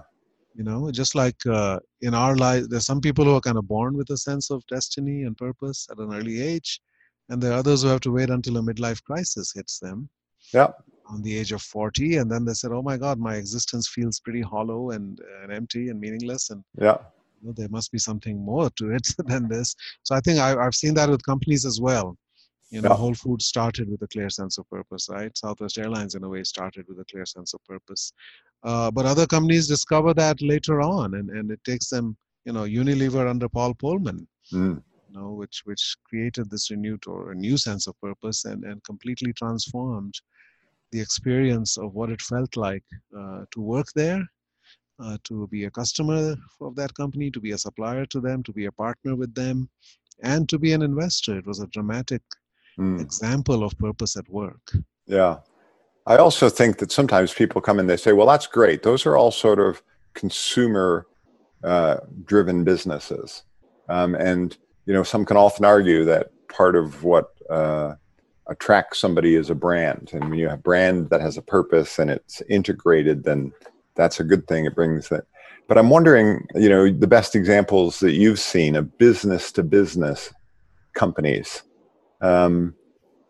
You 0.55 0.65
know 0.65 0.91
just 0.91 1.15
like 1.15 1.47
uh, 1.47 1.79
in 2.01 2.15
our 2.15 2.37
life 2.37 2.65
there's 2.69 2.87
some 2.87 3.01
people 3.01 3.25
who 3.25 3.35
are 3.35 3.41
kind 3.41 3.59
of 3.59 3.69
born 3.69 3.97
with 3.97 4.11
a 4.11 4.17
sense 4.17 4.51
of 4.51 4.67
destiny 4.67 5.23
and 5.23 5.37
purpose 5.37 5.87
at 5.91 5.99
an 5.99 6.13
early 6.13 6.41
age 6.41 6.81
and 7.29 7.41
there 7.41 7.53
are 7.53 7.59
others 7.59 7.83
who 7.83 7.89
have 7.89 8.01
to 8.01 8.11
wait 8.11 8.31
until 8.31 8.57
a 8.57 8.61
midlife 8.61 9.03
crisis 9.05 9.53
hits 9.55 9.79
them 9.79 10.09
yeah. 10.53 10.69
on 11.07 11.23
the 11.23 11.37
age 11.37 11.53
of 11.53 11.63
40 11.63 12.17
and 12.17 12.31
then 12.31 12.45
they 12.45 12.55
said 12.55 12.73
oh 12.73 12.83
my 12.83 12.97
god 12.97 13.19
my 13.21 13.37
existence 13.37 13.89
feels 13.89 14.19
pretty 14.19 14.41
hollow 14.41 14.91
and, 14.91 15.21
and 15.43 15.53
empty 15.53 15.89
and 15.89 16.01
meaningless 16.01 16.51
and 16.51 16.65
yeah 16.81 16.99
know, 17.43 17.53
there 17.57 17.69
must 17.69 17.93
be 17.93 17.99
something 17.99 18.39
more 18.45 18.71
to 18.71 18.93
it 18.93 19.07
than 19.27 19.49
this. 19.49 19.75
So 20.03 20.15
I 20.15 20.21
think 20.21 20.39
I, 20.39 20.63
have 20.63 20.75
seen 20.75 20.95
that 20.95 21.11
with 21.11 21.25
companies 21.25 21.65
as 21.65 21.81
well. 21.81 22.17
You 22.71 22.81
know, 22.81 22.91
yeah. 22.91 22.97
Whole 22.97 23.15
Foods 23.15 23.47
started 23.47 23.91
with 23.91 24.03
a 24.03 24.09
clear 24.09 24.31
sense 24.31 24.57
of 24.57 24.69
purpose, 24.71 25.09
right? 25.11 25.37
Southwest 25.37 25.77
Airlines, 25.77 26.15
in 26.15 26.23
a 26.23 26.29
way, 26.29 26.45
started 26.45 26.87
with 26.89 27.01
a 27.01 27.05
clear 27.05 27.27
sense 27.27 27.53
of 27.53 27.65
purpose. 27.65 28.13
Uh, 28.63 28.91
but 28.93 29.07
other 29.07 29.27
companies 29.27 29.67
discover 29.67 30.15
that 30.15 30.41
later 30.41 30.81
on, 30.81 31.15
and, 31.15 31.31
and 31.31 31.51
it 31.51 31.63
takes 31.65 31.89
them, 31.89 32.17
you 32.45 32.53
know, 32.53 32.63
Unilever 32.63 33.29
under 33.29 33.49
Paul 33.49 33.75
Polman, 33.75 34.25
mm. 34.53 34.81
you 35.09 35.19
know, 35.21 35.31
which 35.31 35.63
which 35.65 35.97
created 36.05 36.49
this 36.49 36.71
renewed 36.71 37.03
or 37.09 37.33
a 37.33 37.35
new 37.35 37.57
sense 37.57 37.89
of 37.89 38.01
purpose 38.01 38.45
and 38.45 38.65
and 38.65 38.85
completely 38.85 39.33
transformed 39.33 40.15
the 40.93 41.01
experience 41.01 41.77
of 41.77 41.95
what 41.95 42.11
it 42.11 42.21
felt 42.21 42.57
like 42.57 42.85
uh, 43.17 43.45
to 43.53 43.61
work 43.61 43.87
there 43.95 44.23
uh, 45.03 45.17
to 45.25 45.47
be 45.49 45.65
a 45.65 45.71
customer 45.71 46.37
of 46.61 46.75
that 46.77 46.95
company, 46.95 47.31
to 47.31 47.41
be 47.41 47.53
a 47.53 47.59
supplier 47.59 48.07
to 48.07 48.21
them, 48.21 48.43
to 48.43 48.53
be 48.53 48.67
a 48.67 48.73
partner 48.73 49.17
with 49.17 49.35
them, 49.35 49.69
and 50.23 50.49
to 50.49 50.59
be 50.59 50.73
an 50.73 50.83
investor. 50.83 51.39
It 51.39 51.47
was 51.47 51.61
a 51.61 51.67
dramatic 51.69 52.23
mm. 52.79 53.01
example 53.01 53.65
of 53.65 53.77
purpose 53.79 54.17
at 54.17 54.29
work. 54.29 54.73
Yeah. 55.07 55.39
I 56.07 56.17
also 56.17 56.49
think 56.49 56.79
that 56.79 56.93
sometimes 56.93 57.33
people 57.33 57.61
come 57.61 57.79
and 57.79 57.89
they 57.89 57.97
say, 57.97 58.13
well, 58.13 58.27
that's 58.27 58.47
great. 58.47 58.83
Those 58.83 59.07
are 59.07 59.17
all 59.17 59.31
sort 59.31 59.61
of 59.61 59.83
consumer 60.15 61.07
uh, 61.63 61.99
driven 62.25 62.65
businesses. 62.65 63.43
Um, 63.89 64.15
and, 64.15 64.57
you 64.87 64.95
know, 64.95 65.03
some 65.03 65.25
can 65.25 65.37
often 65.37 65.65
argue 65.65 66.05
that 66.07 66.31
part 66.49 66.75
of 66.75 67.05
what 67.05 67.29
uh, 67.51 67.95
attracts 68.49 68.99
somebody 68.99 69.35
is 69.35 69.51
a 69.51 69.55
brand. 69.55 70.11
And 70.13 70.31
when 70.31 70.39
you 70.39 70.49
have 70.49 70.59
a 70.59 70.63
brand 70.63 71.11
that 71.11 71.21
has 71.21 71.37
a 71.37 71.43
purpose 71.43 71.99
and 71.99 72.11
it's 72.11 72.41
integrated, 72.49 73.25
then 73.25 73.53
that's 74.01 74.19
a 74.19 74.25
good 74.25 74.49
thing. 74.49 74.65
It 74.65 74.75
brings 74.75 75.11
that. 75.11 75.25
But 75.69 75.77
I'm 75.77 75.91
wondering, 75.91 76.47
you 76.55 76.71
know, 76.71 76.91
the 76.91 77.07
best 77.07 77.37
examples 77.37 78.01
that 78.01 78.13
you've 78.13 78.41
seen 78.41 78.75
of 78.75 78.97
business 78.97 79.53
to 79.53 79.63
business 79.63 80.33
companies. 80.95 81.63
Um, 82.23 82.75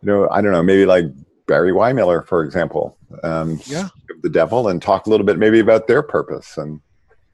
you 0.00 0.06
know, 0.06 0.28
I 0.30 0.40
don't 0.40 0.52
know, 0.52 0.62
maybe 0.62 0.86
like 0.86 1.06
Barry 1.48 1.72
Wehmiller, 1.72 2.24
for 2.24 2.44
example. 2.44 2.96
Um, 3.24 3.60
yeah. 3.66 3.88
The 4.22 4.30
devil, 4.30 4.68
and 4.68 4.80
talk 4.80 5.06
a 5.06 5.10
little 5.10 5.26
bit 5.26 5.38
maybe 5.38 5.58
about 5.58 5.88
their 5.88 6.02
purpose 6.02 6.56
and. 6.56 6.80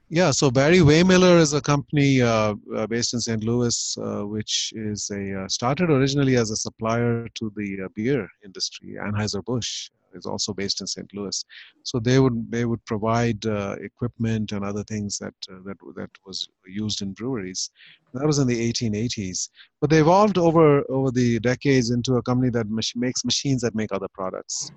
Yeah, 0.09 0.31
so 0.31 0.49
Barry 0.49 0.77
Wehmiller 0.77 1.37
is 1.37 1.51
a 1.51 1.59
company 1.59 2.21
uh, 2.21 2.55
uh, 2.73 2.87
based 2.87 3.13
in 3.13 3.19
St. 3.19 3.43
Louis, 3.43 3.97
uh, 4.01 4.25
which 4.25 4.71
is 4.73 5.11
a 5.11 5.41
uh, 5.41 5.47
started 5.49 5.89
originally 5.89 6.37
as 6.37 6.49
a 6.49 6.55
supplier 6.55 7.27
to 7.35 7.51
the 7.57 7.83
uh, 7.83 7.87
beer 7.93 8.25
industry. 8.45 8.95
Anheuser 8.97 9.43
Busch 9.43 9.89
is 10.13 10.25
also 10.25 10.53
based 10.53 10.81
in 10.81 10.87
St. 10.87 11.09
Louis, 11.13 11.43
so 11.83 11.99
they 11.99 12.19
would 12.19 12.51
they 12.51 12.65
would 12.65 12.83
provide 12.85 13.45
uh, 13.45 13.75
equipment 13.81 14.51
and 14.51 14.63
other 14.65 14.83
things 14.83 15.17
that 15.19 15.33
that 15.65 15.77
that 15.95 16.09
was 16.25 16.47
used 16.65 17.01
in 17.01 17.13
breweries. 17.13 17.69
That 18.13 18.25
was 18.25 18.39
in 18.39 18.47
the 18.47 18.59
1880s, 18.59 19.49
but 19.81 19.89
they 19.89 19.99
evolved 20.01 20.37
over 20.37 20.83
over 20.89 21.11
the 21.11 21.39
decades 21.39 21.89
into 21.91 22.15
a 22.15 22.23
company 22.23 22.49
that 22.51 22.69
mach- 22.69 22.95
makes 22.95 23.23
machines 23.25 23.61
that 23.61 23.75
make 23.75 23.91
other 23.91 24.07
products. 24.13 24.71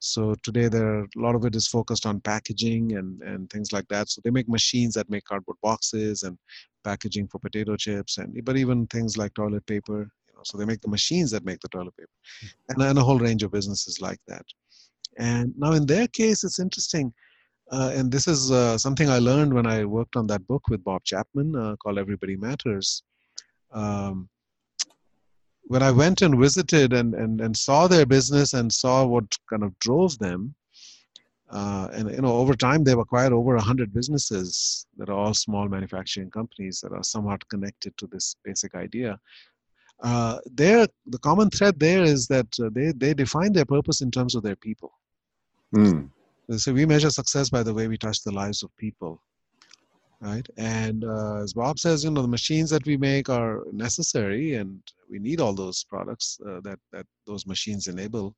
So 0.00 0.34
today, 0.42 0.68
there 0.68 1.00
a 1.02 1.08
lot 1.16 1.34
of 1.34 1.44
it 1.44 1.56
is 1.56 1.66
focused 1.66 2.06
on 2.06 2.20
packaging 2.20 2.96
and 2.96 3.20
and 3.22 3.50
things 3.50 3.72
like 3.72 3.88
that. 3.88 4.08
So 4.08 4.20
they 4.22 4.30
make 4.30 4.48
machines 4.48 4.94
that 4.94 5.10
make 5.10 5.24
cardboard 5.24 5.58
boxes 5.62 6.22
and 6.22 6.38
packaging 6.84 7.28
for 7.28 7.38
potato 7.40 7.76
chips, 7.76 8.18
and 8.18 8.44
but 8.44 8.56
even 8.56 8.86
things 8.86 9.16
like 9.16 9.34
toilet 9.34 9.66
paper. 9.66 10.08
Know, 10.38 10.44
so 10.44 10.56
they 10.56 10.64
make 10.64 10.80
the 10.80 10.88
machines 10.88 11.32
that 11.32 11.44
make 11.44 11.60
the 11.60 11.68
toilet 11.68 11.96
paper, 11.96 12.10
and, 12.68 12.80
and 12.80 12.98
a 12.98 13.02
whole 13.02 13.18
range 13.18 13.42
of 13.42 13.50
businesses 13.50 14.00
like 14.00 14.20
that. 14.28 14.44
And 15.18 15.52
now 15.58 15.72
in 15.72 15.84
their 15.84 16.06
case, 16.06 16.44
it's 16.44 16.60
interesting. 16.60 17.12
Uh, 17.70 17.90
and 17.94 18.10
this 18.10 18.28
is 18.28 18.50
uh, 18.50 18.78
something 18.78 19.10
I 19.10 19.18
learned 19.18 19.52
when 19.52 19.66
I 19.66 19.84
worked 19.84 20.16
on 20.16 20.26
that 20.28 20.46
book 20.46 20.68
with 20.68 20.84
Bob 20.84 21.02
Chapman 21.04 21.56
uh, 21.56 21.76
called 21.76 21.98
Everybody 21.98 22.36
Matters. 22.36 23.02
Um, 23.72 24.28
when 25.64 25.82
I 25.82 25.90
went 25.90 26.22
and 26.22 26.38
visited 26.38 26.92
and, 26.92 27.14
and, 27.14 27.40
and 27.40 27.54
saw 27.54 27.88
their 27.88 28.06
business 28.06 28.54
and 28.54 28.72
saw 28.72 29.04
what 29.04 29.36
kind 29.50 29.62
of 29.62 29.78
drove 29.80 30.18
them, 30.18 30.54
uh, 31.50 31.88
and 31.92 32.10
you 32.10 32.20
know 32.20 32.32
over 32.32 32.54
time 32.54 32.84
they've 32.84 32.98
acquired 32.98 33.32
over 33.32 33.54
100 33.56 33.92
businesses 33.92 34.86
that 34.98 35.08
are 35.08 35.18
all 35.18 35.34
small 35.34 35.68
manufacturing 35.68 36.30
companies 36.30 36.80
that 36.80 36.92
are 36.92 37.02
somewhat 37.02 37.46
connected 37.48 37.96
to 37.98 38.06
this 38.06 38.36
basic 38.44 38.74
idea. 38.74 39.18
Uh, 40.00 40.38
there, 40.46 40.86
the 41.06 41.18
common 41.18 41.50
thread 41.50 41.78
there 41.78 42.04
is 42.04 42.28
that 42.28 42.46
uh, 42.60 42.70
they, 42.72 42.92
they 42.92 43.14
define 43.14 43.52
their 43.52 43.64
purpose 43.64 44.00
in 44.00 44.10
terms 44.10 44.34
of 44.34 44.42
their 44.42 44.56
people. 44.56 44.92
Mm. 45.74 46.10
So 46.56 46.72
we 46.72 46.86
measure 46.86 47.10
success 47.10 47.50
by 47.50 47.62
the 47.62 47.74
way 47.74 47.88
we 47.88 47.98
touch 47.98 48.22
the 48.22 48.32
lives 48.32 48.62
of 48.62 48.74
people 48.76 49.20
right? 50.20 50.46
And 50.56 51.04
uh, 51.04 51.42
as 51.42 51.52
Bob 51.52 51.78
says, 51.78 52.04
you 52.04 52.10
know, 52.10 52.22
the 52.22 52.28
machines 52.28 52.70
that 52.70 52.84
we 52.86 52.96
make 52.96 53.28
are 53.28 53.62
necessary, 53.72 54.54
and 54.54 54.80
we 55.10 55.18
need 55.18 55.40
all 55.40 55.52
those 55.52 55.84
products 55.84 56.38
uh, 56.46 56.60
that 56.62 56.78
that 56.92 57.06
those 57.26 57.46
machines 57.46 57.86
enable. 57.86 58.34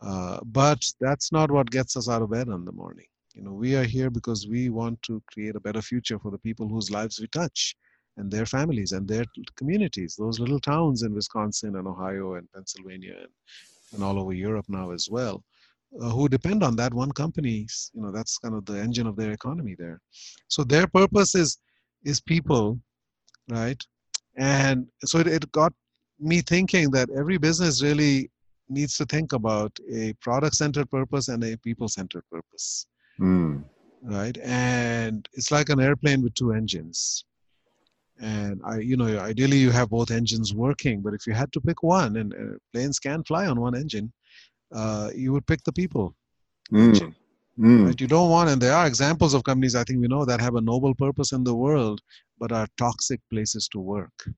Uh, 0.00 0.40
but 0.44 0.84
that's 1.00 1.30
not 1.30 1.50
what 1.50 1.70
gets 1.70 1.96
us 1.96 2.08
out 2.08 2.22
of 2.22 2.30
bed 2.30 2.48
in 2.48 2.64
the 2.64 2.72
morning. 2.72 3.06
You 3.34 3.42
know, 3.42 3.52
we 3.52 3.76
are 3.76 3.84
here 3.84 4.10
because 4.10 4.48
we 4.48 4.68
want 4.68 5.00
to 5.02 5.22
create 5.32 5.54
a 5.54 5.60
better 5.60 5.80
future 5.80 6.18
for 6.18 6.30
the 6.30 6.38
people 6.38 6.68
whose 6.68 6.90
lives 6.90 7.20
we 7.20 7.28
touch, 7.28 7.76
and 8.16 8.30
their 8.30 8.46
families 8.46 8.92
and 8.92 9.08
their 9.08 9.24
communities. 9.56 10.16
Those 10.16 10.38
little 10.38 10.60
towns 10.60 11.02
in 11.02 11.14
Wisconsin 11.14 11.76
and 11.76 11.86
Ohio 11.88 12.34
and 12.34 12.50
Pennsylvania 12.52 13.16
and, 13.18 13.32
and 13.92 14.04
all 14.04 14.18
over 14.20 14.32
Europe 14.32 14.66
now 14.68 14.90
as 14.90 15.08
well 15.10 15.42
uh, 16.00 16.10
who 16.10 16.28
depend 16.28 16.62
on 16.62 16.76
that 16.76 16.94
one 16.94 17.12
company 17.12 17.66
you 17.94 18.02
know 18.02 18.10
that's 18.10 18.38
kind 18.38 18.54
of 18.54 18.64
the 18.64 18.78
engine 18.78 19.06
of 19.06 19.16
their 19.16 19.32
economy 19.32 19.74
there 19.78 20.00
so 20.48 20.64
their 20.64 20.86
purpose 20.86 21.34
is 21.34 21.58
is 22.04 22.20
people 22.20 22.78
right 23.50 23.82
and 24.36 24.86
so 25.04 25.18
it, 25.18 25.26
it 25.26 25.50
got 25.52 25.72
me 26.18 26.40
thinking 26.40 26.90
that 26.90 27.10
every 27.10 27.38
business 27.38 27.82
really 27.82 28.30
needs 28.68 28.96
to 28.96 29.04
think 29.06 29.32
about 29.32 29.76
a 29.92 30.12
product 30.14 30.54
centered 30.54 30.90
purpose 30.90 31.28
and 31.28 31.42
a 31.44 31.56
people 31.58 31.88
centered 31.88 32.24
purpose 32.30 32.86
Mm. 33.20 33.64
right 34.04 34.38
and 34.42 35.28
it's 35.34 35.50
like 35.50 35.68
an 35.68 35.78
airplane 35.78 36.22
with 36.22 36.34
two 36.34 36.52
engines 36.52 37.26
and 38.22 38.60
i 38.64 38.78
you 38.78 38.96
know 38.96 39.08
ideally 39.20 39.58
you 39.58 39.70
have 39.70 39.90
both 39.90 40.10
engines 40.10 40.54
working 40.54 41.02
but 41.02 41.14
if 41.14 41.26
you 41.26 41.34
had 41.34 41.52
to 41.52 41.60
pick 41.60 41.82
one 41.82 42.16
and 42.16 42.32
uh, 42.34 42.56
planes 42.72 42.98
can 42.98 43.22
fly 43.24 43.46
on 43.46 43.60
one 43.60 43.74
engine 43.74 44.12
uh, 44.74 45.10
you 45.14 45.32
would 45.34 45.46
pick 45.46 45.62
the 45.64 45.72
people. 45.72 46.14
Mm. 46.72 47.14
Mm. 47.58 47.86
right 47.86 48.00
you 48.00 48.06
don't 48.06 48.30
want 48.30 48.48
and 48.48 48.62
there 48.62 48.72
are 48.72 48.86
examples 48.86 49.34
of 49.34 49.44
companies 49.44 49.74
i 49.74 49.84
think 49.84 50.00
we 50.00 50.08
know 50.08 50.24
that 50.24 50.40
have 50.40 50.54
a 50.54 50.66
noble 50.72 50.94
purpose 50.94 51.32
in 51.32 51.44
the 51.44 51.54
world 51.54 52.00
but 52.42 52.50
are 52.50 52.66
toxic 52.76 53.20
places 53.30 53.68
to 53.68 53.78
work. 53.78 54.28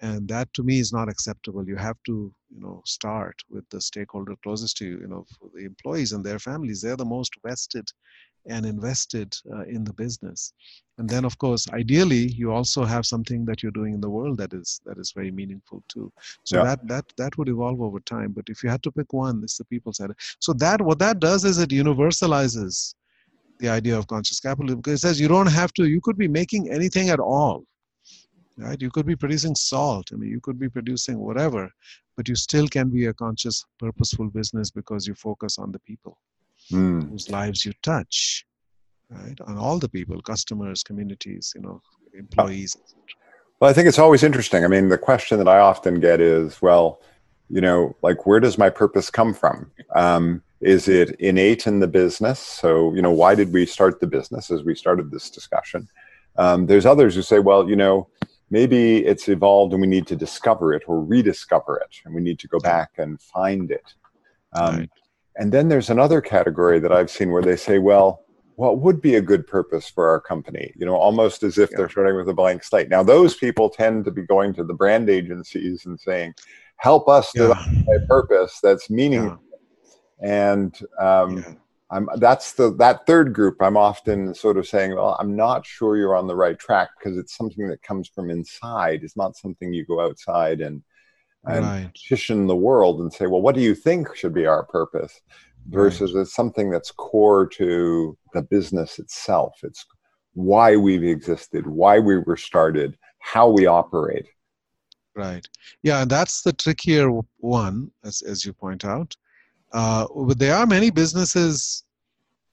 And 0.00 0.28
that 0.28 0.48
to 0.54 0.62
me 0.62 0.78
is 0.78 0.92
not 0.92 1.08
acceptable. 1.08 1.66
You 1.66 1.74
have 1.74 1.96
to 2.04 2.32
you 2.54 2.60
know 2.64 2.82
start 2.86 3.34
with 3.50 3.68
the 3.70 3.80
stakeholder 3.80 4.36
closest 4.44 4.76
to 4.76 4.84
you 4.90 4.98
you 5.00 5.08
know 5.08 5.24
for 5.36 5.48
the 5.54 5.64
employees 5.64 6.12
and 6.12 6.24
their 6.24 6.38
families. 6.38 6.80
They're 6.80 7.02
the 7.04 7.14
most 7.16 7.32
vested 7.44 7.86
and 8.48 8.66
invested 8.66 9.34
uh, 9.52 9.64
in 9.64 9.84
the 9.84 9.92
business. 9.92 10.52
And 10.98 11.08
then 11.08 11.24
of 11.24 11.38
course 11.38 11.66
ideally 11.72 12.32
you 12.32 12.52
also 12.52 12.84
have 12.84 13.06
something 13.06 13.44
that 13.46 13.62
you're 13.62 13.72
doing 13.80 13.94
in 13.94 14.00
the 14.00 14.10
world 14.10 14.38
that 14.38 14.52
is 14.54 14.80
that 14.86 14.98
is 14.98 15.12
very 15.14 15.30
meaningful 15.30 15.82
too. 15.88 16.12
So 16.44 16.58
Yeah. 16.58 16.60
that 16.60 16.86
that 16.88 17.04
that 17.18 17.36
would 17.38 17.48
evolve 17.48 17.80
over 17.82 18.00
time. 18.00 18.32
But 18.32 18.46
if 18.48 18.62
you 18.62 18.70
had 18.70 18.82
to 18.84 18.92
pick 18.92 19.12
one 19.12 19.40
it's 19.44 19.58
the 19.58 19.64
people 19.64 19.92
side 19.92 20.12
so 20.40 20.52
that 20.54 20.80
what 20.82 20.98
that 21.00 21.20
does 21.20 21.44
is 21.44 21.58
it 21.58 21.70
universalizes 21.70 22.94
the 23.60 23.68
idea 23.68 23.98
of 23.98 24.06
conscious 24.08 24.40
capitalism. 24.40 24.80
Because 24.80 24.94
it 24.94 25.06
says 25.06 25.20
you 25.20 25.28
don't 25.28 25.46
have 25.60 25.72
to 25.74 25.86
you 25.86 26.00
could 26.02 26.18
be 26.18 26.28
making 26.28 26.70
anything 26.70 27.10
at 27.10 27.20
all 27.20 27.64
right? 28.58 28.80
You 28.80 28.90
could 28.90 29.06
be 29.06 29.16
producing 29.16 29.54
salt. 29.56 30.10
I 30.12 30.16
mean 30.16 30.30
you 30.30 30.40
could 30.40 30.58
be 30.58 30.68
producing 30.68 31.18
whatever 31.18 31.70
but 32.16 32.28
you 32.28 32.34
still 32.36 32.68
can 32.68 32.90
be 32.90 33.06
a 33.06 33.14
conscious 33.14 33.64
purposeful 33.78 34.28
business 34.30 34.70
because 34.70 35.06
you 35.06 35.14
focus 35.14 35.58
on 35.58 35.72
the 35.72 35.80
people 35.80 36.18
Mm. 36.72 37.10
whose 37.10 37.30
lives 37.30 37.64
you 37.64 37.72
touch 37.82 38.44
right 39.10 39.38
And 39.46 39.58
all 39.58 39.78
the 39.78 39.88
people 39.88 40.20
customers 40.20 40.82
communities 40.82 41.52
you 41.54 41.62
know 41.62 41.80
employees 42.14 42.76
Well, 43.60 43.70
I 43.70 43.72
think 43.72 43.88
it's 43.88 43.98
always 43.98 44.22
interesting. 44.22 44.64
I 44.64 44.68
mean, 44.68 44.88
the 44.90 44.98
question 44.98 45.38
that 45.38 45.48
I 45.48 45.58
often 45.60 46.00
get 46.00 46.20
is, 46.20 46.60
well, 46.60 47.00
you 47.48 47.60
know, 47.60 47.96
like 48.02 48.26
where 48.26 48.40
does 48.40 48.58
my 48.58 48.68
purpose 48.68 49.08
come 49.10 49.32
from? 49.32 49.70
Um, 49.94 50.42
is 50.60 50.88
it 50.88 51.16
innate 51.20 51.66
in 51.66 51.80
the 51.80 51.86
business? 51.86 52.40
So, 52.40 52.94
you 52.94 53.02
know, 53.02 53.12
why 53.12 53.34
did 53.34 53.52
we 53.52 53.66
start 53.66 54.00
the 54.00 54.06
business 54.06 54.50
as 54.50 54.64
we 54.64 54.74
started 54.74 55.10
this 55.10 55.30
discussion? 55.30 55.88
Um, 56.36 56.66
there's 56.66 56.86
others 56.86 57.14
who 57.14 57.22
say, 57.22 57.38
well, 57.38 57.68
you 57.68 57.76
know, 57.76 58.08
maybe 58.50 59.04
it's 59.04 59.28
evolved 59.28 59.72
and 59.72 59.80
we 59.80 59.88
need 59.88 60.06
to 60.08 60.16
discover 60.16 60.74
it 60.74 60.82
or 60.86 61.02
rediscover 61.02 61.76
it 61.76 62.00
and 62.04 62.14
we 62.14 62.20
need 62.20 62.38
to 62.40 62.48
go 62.48 62.58
back 62.58 62.90
and 62.98 63.20
find 63.20 63.70
it. 63.70 63.94
Um, 64.52 64.76
Right. 64.76 64.90
And 65.36 65.52
then 65.52 65.68
there's 65.68 65.90
another 65.90 66.20
category 66.20 66.78
that 66.80 66.92
I've 66.92 67.10
seen 67.10 67.30
where 67.30 67.42
they 67.42 67.56
say, 67.56 67.78
well, 67.78 68.22
what 68.56 68.78
would 68.78 69.02
be 69.02 69.16
a 69.16 69.20
good 69.20 69.46
purpose 69.46 69.88
for 69.88 70.08
our 70.08 70.20
company? 70.20 70.72
You 70.76 70.86
know, 70.86 70.96
almost 70.96 71.42
as 71.42 71.58
if 71.58 71.70
Yeah. 71.70 71.76
they're 71.78 71.90
starting 71.90 72.16
with 72.16 72.28
a 72.28 72.34
blank 72.34 72.64
slate. 72.64 72.88
Now, 72.88 73.02
those 73.02 73.36
people 73.36 73.68
tend 73.68 74.06
to 74.06 74.10
be 74.10 74.22
going 74.22 74.54
to 74.54 74.64
the 74.64 74.72
brand 74.72 75.10
agencies 75.10 75.84
and 75.84 76.00
saying, 76.00 76.34
help 76.78 77.08
us 77.08 77.30
yeah, 77.34 77.48
devise 77.48 77.84
a 78.02 78.06
purpose 78.06 78.58
that's 78.62 78.88
meaningful. 78.88 79.38
And 80.20 80.78
um, 80.98 81.38
yeah. 81.38 81.52
I'm 81.90 82.08
that's 82.16 82.54
the 82.54 82.74
that 82.76 83.06
third 83.06 83.32
group. 83.32 83.56
I'm 83.60 83.76
often 83.76 84.34
sort 84.34 84.56
of 84.56 84.66
saying, 84.66 84.94
well, 84.94 85.16
I'm 85.20 85.36
not 85.36 85.64
sure 85.64 85.96
you're 85.96 86.16
on 86.16 86.26
the 86.26 86.34
right 86.34 86.58
track 86.58 86.88
because 86.98 87.16
it's 87.16 87.36
something 87.36 87.68
that 87.68 87.82
comes 87.82 88.08
from 88.08 88.30
inside. 88.30 89.04
It's 89.04 89.16
not 89.16 89.36
something 89.36 89.72
you 89.72 89.84
go 89.84 90.00
outside 90.00 90.60
and 90.60 90.82
and 91.46 91.64
right 91.64 91.90
petition 91.94 92.46
the 92.46 92.56
world 92.56 93.00
and 93.00 93.12
say, 93.12 93.26
well, 93.26 93.42
what 93.42 93.54
do 93.54 93.60
you 93.60 93.74
think 93.74 94.14
should 94.14 94.34
be 94.34 94.46
our 94.46 94.64
purpose? 94.64 95.20
Versus 95.68 96.14
it's 96.14 96.32
something 96.32 96.70
that's 96.70 96.92
core 96.92 97.44
to 97.44 98.16
the 98.34 98.42
business 98.42 99.00
itself. 99.00 99.58
It's 99.64 99.84
why 100.34 100.76
we've 100.76 101.02
existed, 101.02 101.66
why 101.66 101.98
we 101.98 102.18
were 102.18 102.36
started, 102.36 102.96
how 103.18 103.48
we 103.48 103.66
operate. 103.66 104.26
Right. 105.16 105.48
Yeah, 105.82 106.04
that's 106.04 106.42
the 106.42 106.52
trickier 106.52 107.10
one, 107.38 107.90
as 108.04 108.22
as 108.22 108.44
you 108.44 108.52
point 108.52 108.84
out. 108.84 109.16
Uh, 109.72 110.06
but 110.14 110.38
there 110.38 110.54
are 110.54 110.66
many 110.66 110.90
businesses, 110.90 111.84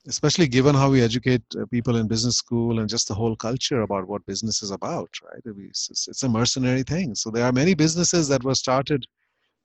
especially 0.07 0.47
given 0.47 0.75
how 0.75 0.89
we 0.89 1.01
educate 1.01 1.43
uh, 1.57 1.65
people 1.71 1.95
in 1.95 2.07
business 2.07 2.37
school 2.37 2.79
and 2.79 2.89
just 2.89 3.07
the 3.07 3.13
whole 3.13 3.35
culture 3.35 3.81
about 3.81 4.07
what 4.07 4.25
business 4.25 4.61
is 4.61 4.71
about. 4.71 5.09
Right. 5.23 5.41
It's, 5.45 6.23
a 6.23 6.29
mercenary 6.29 6.83
thing. 6.83 7.15
So 7.15 7.29
there 7.29 7.45
are 7.45 7.51
many 7.51 7.73
businesses 7.73 8.27
that 8.27 8.43
were 8.43 8.55
started 8.55 9.05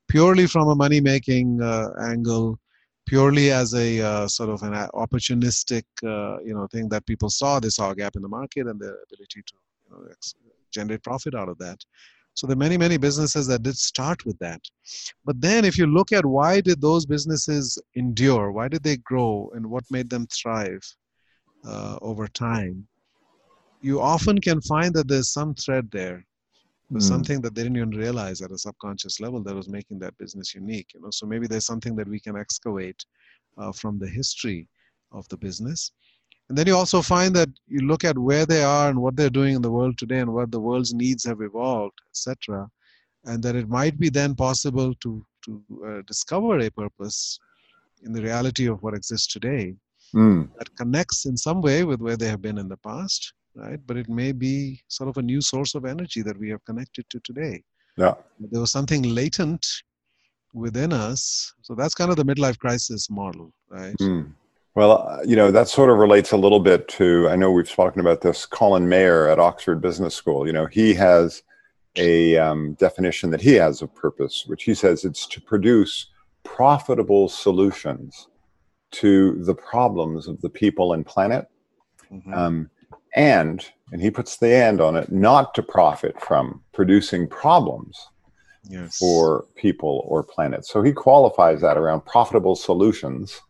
purely 0.09 0.47
from 0.47 0.69
a 0.69 0.75
money 0.75 1.01
making 1.01 1.61
uh, 1.61 1.89
angle, 2.01 2.59
purely 3.07 3.51
as 3.51 3.75
a 3.75 4.01
uh, 4.01 4.29
sort 4.29 4.51
of 4.51 4.63
an 4.63 4.75
opportunistic, 4.95 5.85
uh, 6.05 6.41
you 6.43 6.55
know, 6.55 6.67
thing 6.69 6.89
that 6.91 7.07
people 7.07 7.31
saw. 7.31 7.59
They 7.59 7.71
saw 7.71 7.91
a 7.91 7.97
gap 7.97 8.15
in 8.15 8.23
the 8.23 8.29
market 8.29 8.67
and 8.67 8.81
their 8.81 8.97
ability 9.07 9.43
to 9.47 9.55
you 9.87 9.91
know, 9.91 10.09
generate 10.73 11.03
profit 11.03 11.35
out 11.35 11.49
of 11.49 11.59
that. 11.59 11.85
So 12.39 12.47
there 12.47 12.55
are 12.55 12.67
many, 12.67 12.79
many 12.79 12.99
businesses 12.99 13.49
that 13.49 13.65
did 13.65 13.77
start 13.77 14.25
with 14.25 14.39
that. 14.39 14.61
But 15.25 15.41
then 15.41 15.65
if 15.65 15.77
you 15.77 15.87
look 15.87 16.13
at 16.13 16.25
why 16.25 16.61
did 16.61 16.81
those 16.81 17.05
businesses 17.05 17.77
endure? 17.97 18.53
Why 18.53 18.69
did 18.69 18.85
they 18.85 18.99
grow 18.99 19.51
and 19.57 19.67
what 19.67 19.83
made 19.91 20.09
them 20.09 20.25
thrive 20.29 20.85
uh, 21.67 21.99
over 22.01 22.29
time? 22.29 22.87
You 23.81 24.01
often 24.01 24.41
can 24.41 24.61
find 24.61 24.95
that 24.95 25.09
there's 25.09 25.33
some 25.33 25.53
thread 25.57 25.91
there. 25.91 26.25
There's 26.91 27.07
Mm. 27.07 27.15
something 27.15 27.41
that 27.43 27.57
they 27.57 27.65
didn't 27.65 27.77
even 27.77 27.91
realize 27.91 28.41
at 28.41 28.53
a 28.53 28.59
subconscious 28.67 29.19
level 29.19 29.43
that 29.43 29.57
was 29.57 29.69
making 29.69 29.99
that 29.99 30.17
business 30.17 30.55
unique. 30.55 30.95
You 30.95 31.01
know, 31.01 31.11
so 31.11 31.27
maybe 31.27 31.49
there's 31.49 31.67
something 31.67 31.97
that 31.97 32.09
we 32.09 32.21
can 32.21 32.37
excavate 32.37 33.05
uh, 33.61 33.73
from 33.73 33.99
the 33.99 34.09
history 34.09 34.69
of 35.11 35.29
the 35.29 35.37
business. 35.37 35.91
And 36.49 36.57
then 36.57 36.67
you 36.67 36.75
also 36.77 37.03
find 37.03 37.37
that 37.37 37.51
you 37.67 37.81
look 37.81 38.05
at 38.05 38.17
where 38.17 38.47
they 38.47 38.63
are 38.63 38.89
and 38.89 39.01
what 39.01 39.17
they're 39.17 39.29
doing 39.31 39.55
in 39.55 39.63
the 39.63 39.71
world 39.71 39.99
today 39.99 40.21
and 40.21 40.33
what 40.33 40.51
the 40.51 40.61
world's 40.61 40.95
needs 40.95 41.25
have 41.25 41.43
evolved, 41.43 41.99
etc., 42.11 42.69
and 43.25 43.43
that 43.43 43.57
it 43.57 43.69
might 43.69 43.99
be 43.99 44.09
then 44.09 44.35
possible 44.35 44.95
to 44.97 45.25
to 45.45 45.63
uh, 45.87 46.03
discover 46.07 46.59
a 46.59 46.71
purpose 46.71 47.39
in 48.05 48.13
the 48.13 48.23
reality 48.23 48.67
of 48.67 48.83
what 48.83 48.95
exists 48.95 49.33
today 49.33 49.75
Mm. 50.15 50.49
that 50.59 50.75
connects 50.77 51.27
in 51.27 51.37
some 51.37 51.61
way 51.61 51.85
with 51.85 52.01
where 52.01 52.17
they 52.17 52.29
have 52.29 52.41
been 52.41 52.59
in 52.59 52.69
the 52.69 52.79
past, 52.79 53.35
right? 53.55 53.79
But 53.87 53.99
it 53.99 54.09
may 54.09 54.33
be 54.33 54.81
sort 54.89 55.11
of 55.11 55.19
a 55.19 55.23
new 55.23 55.41
source 55.41 55.75
of 55.75 55.85
energy 55.85 56.23
that 56.23 56.39
we 56.39 56.49
have 56.51 56.65
connected 56.65 57.05
to 57.11 57.21
today. 57.21 57.63
Yeah. 57.97 58.15
There 58.39 58.61
was 58.61 58.73
something 58.73 59.03
latent 59.03 59.67
within 60.55 60.93
us. 60.93 61.53
So 61.63 61.75
that's 61.75 61.95
kind 61.95 62.11
of 62.11 62.17
the 62.17 62.25
midlife 62.25 62.59
crisis 62.59 63.11
model, 63.11 63.53
right? 63.69 63.97
Mm. 64.01 64.33
Well, 64.79 65.21
you 65.27 65.35
know, 65.35 65.51
that 65.51 65.67
sort 65.67 65.91
of 65.91 65.99
relates 65.99 66.31
a 66.31 66.37
little 66.37 66.61
bit 66.61 66.87
to, 66.91 67.29
I 67.29 67.35
know 67.35 67.51
we've 67.51 67.69
spoken 67.69 68.01
about 68.01 68.21
this, 68.21 68.47
Colin 68.47 68.89
Mayer 68.89 69.27
at 69.27 69.41
Oxford 69.41 69.81
Business 69.81 70.15
School. 70.15 70.47
You 70.47 70.53
know, 70.53 70.67
he 70.67 70.95
has 70.95 71.43
a 71.97 72.37
um, 72.37 72.75
definition 72.75 73.31
that 73.31 73.41
he 73.41 73.55
has 73.55 73.83
of 73.83 73.93
purpose, 73.93 74.45
which 74.47 74.63
he 74.63 74.75
says 74.75 75.05
it's 75.05 75.27
to 75.27 75.41
produce 75.41 76.07
profitable 76.45 77.29
solutions 77.29 78.29
to 78.93 79.43
the 79.47 79.55
problems 79.57 80.29
of 80.29 80.41
the 80.43 80.49
people 80.49 80.93
and 80.93 81.05
planet. 81.05 81.49
Mhm. 82.13 82.33
Um, 82.33 82.71
and, 83.17 83.69
and 83.91 84.01
he 84.01 84.13
puts 84.13 84.37
the 84.37 84.55
and 84.55 84.81
on 84.81 84.95
it, 84.95 85.11
not 85.11 85.57
to 85.57 85.63
profit 85.65 86.21
from 86.21 86.63
producing 86.73 87.27
problems 87.27 88.11
yes. 88.69 88.97
for 88.97 89.47
people 89.57 90.05
or 90.07 90.23
planet. 90.23 90.65
So 90.65 90.85
he 90.85 90.93
qualifies 90.93 91.63
that 91.63 91.77
around 91.77 92.07
profitable 92.07 92.55
solutions 92.55 93.41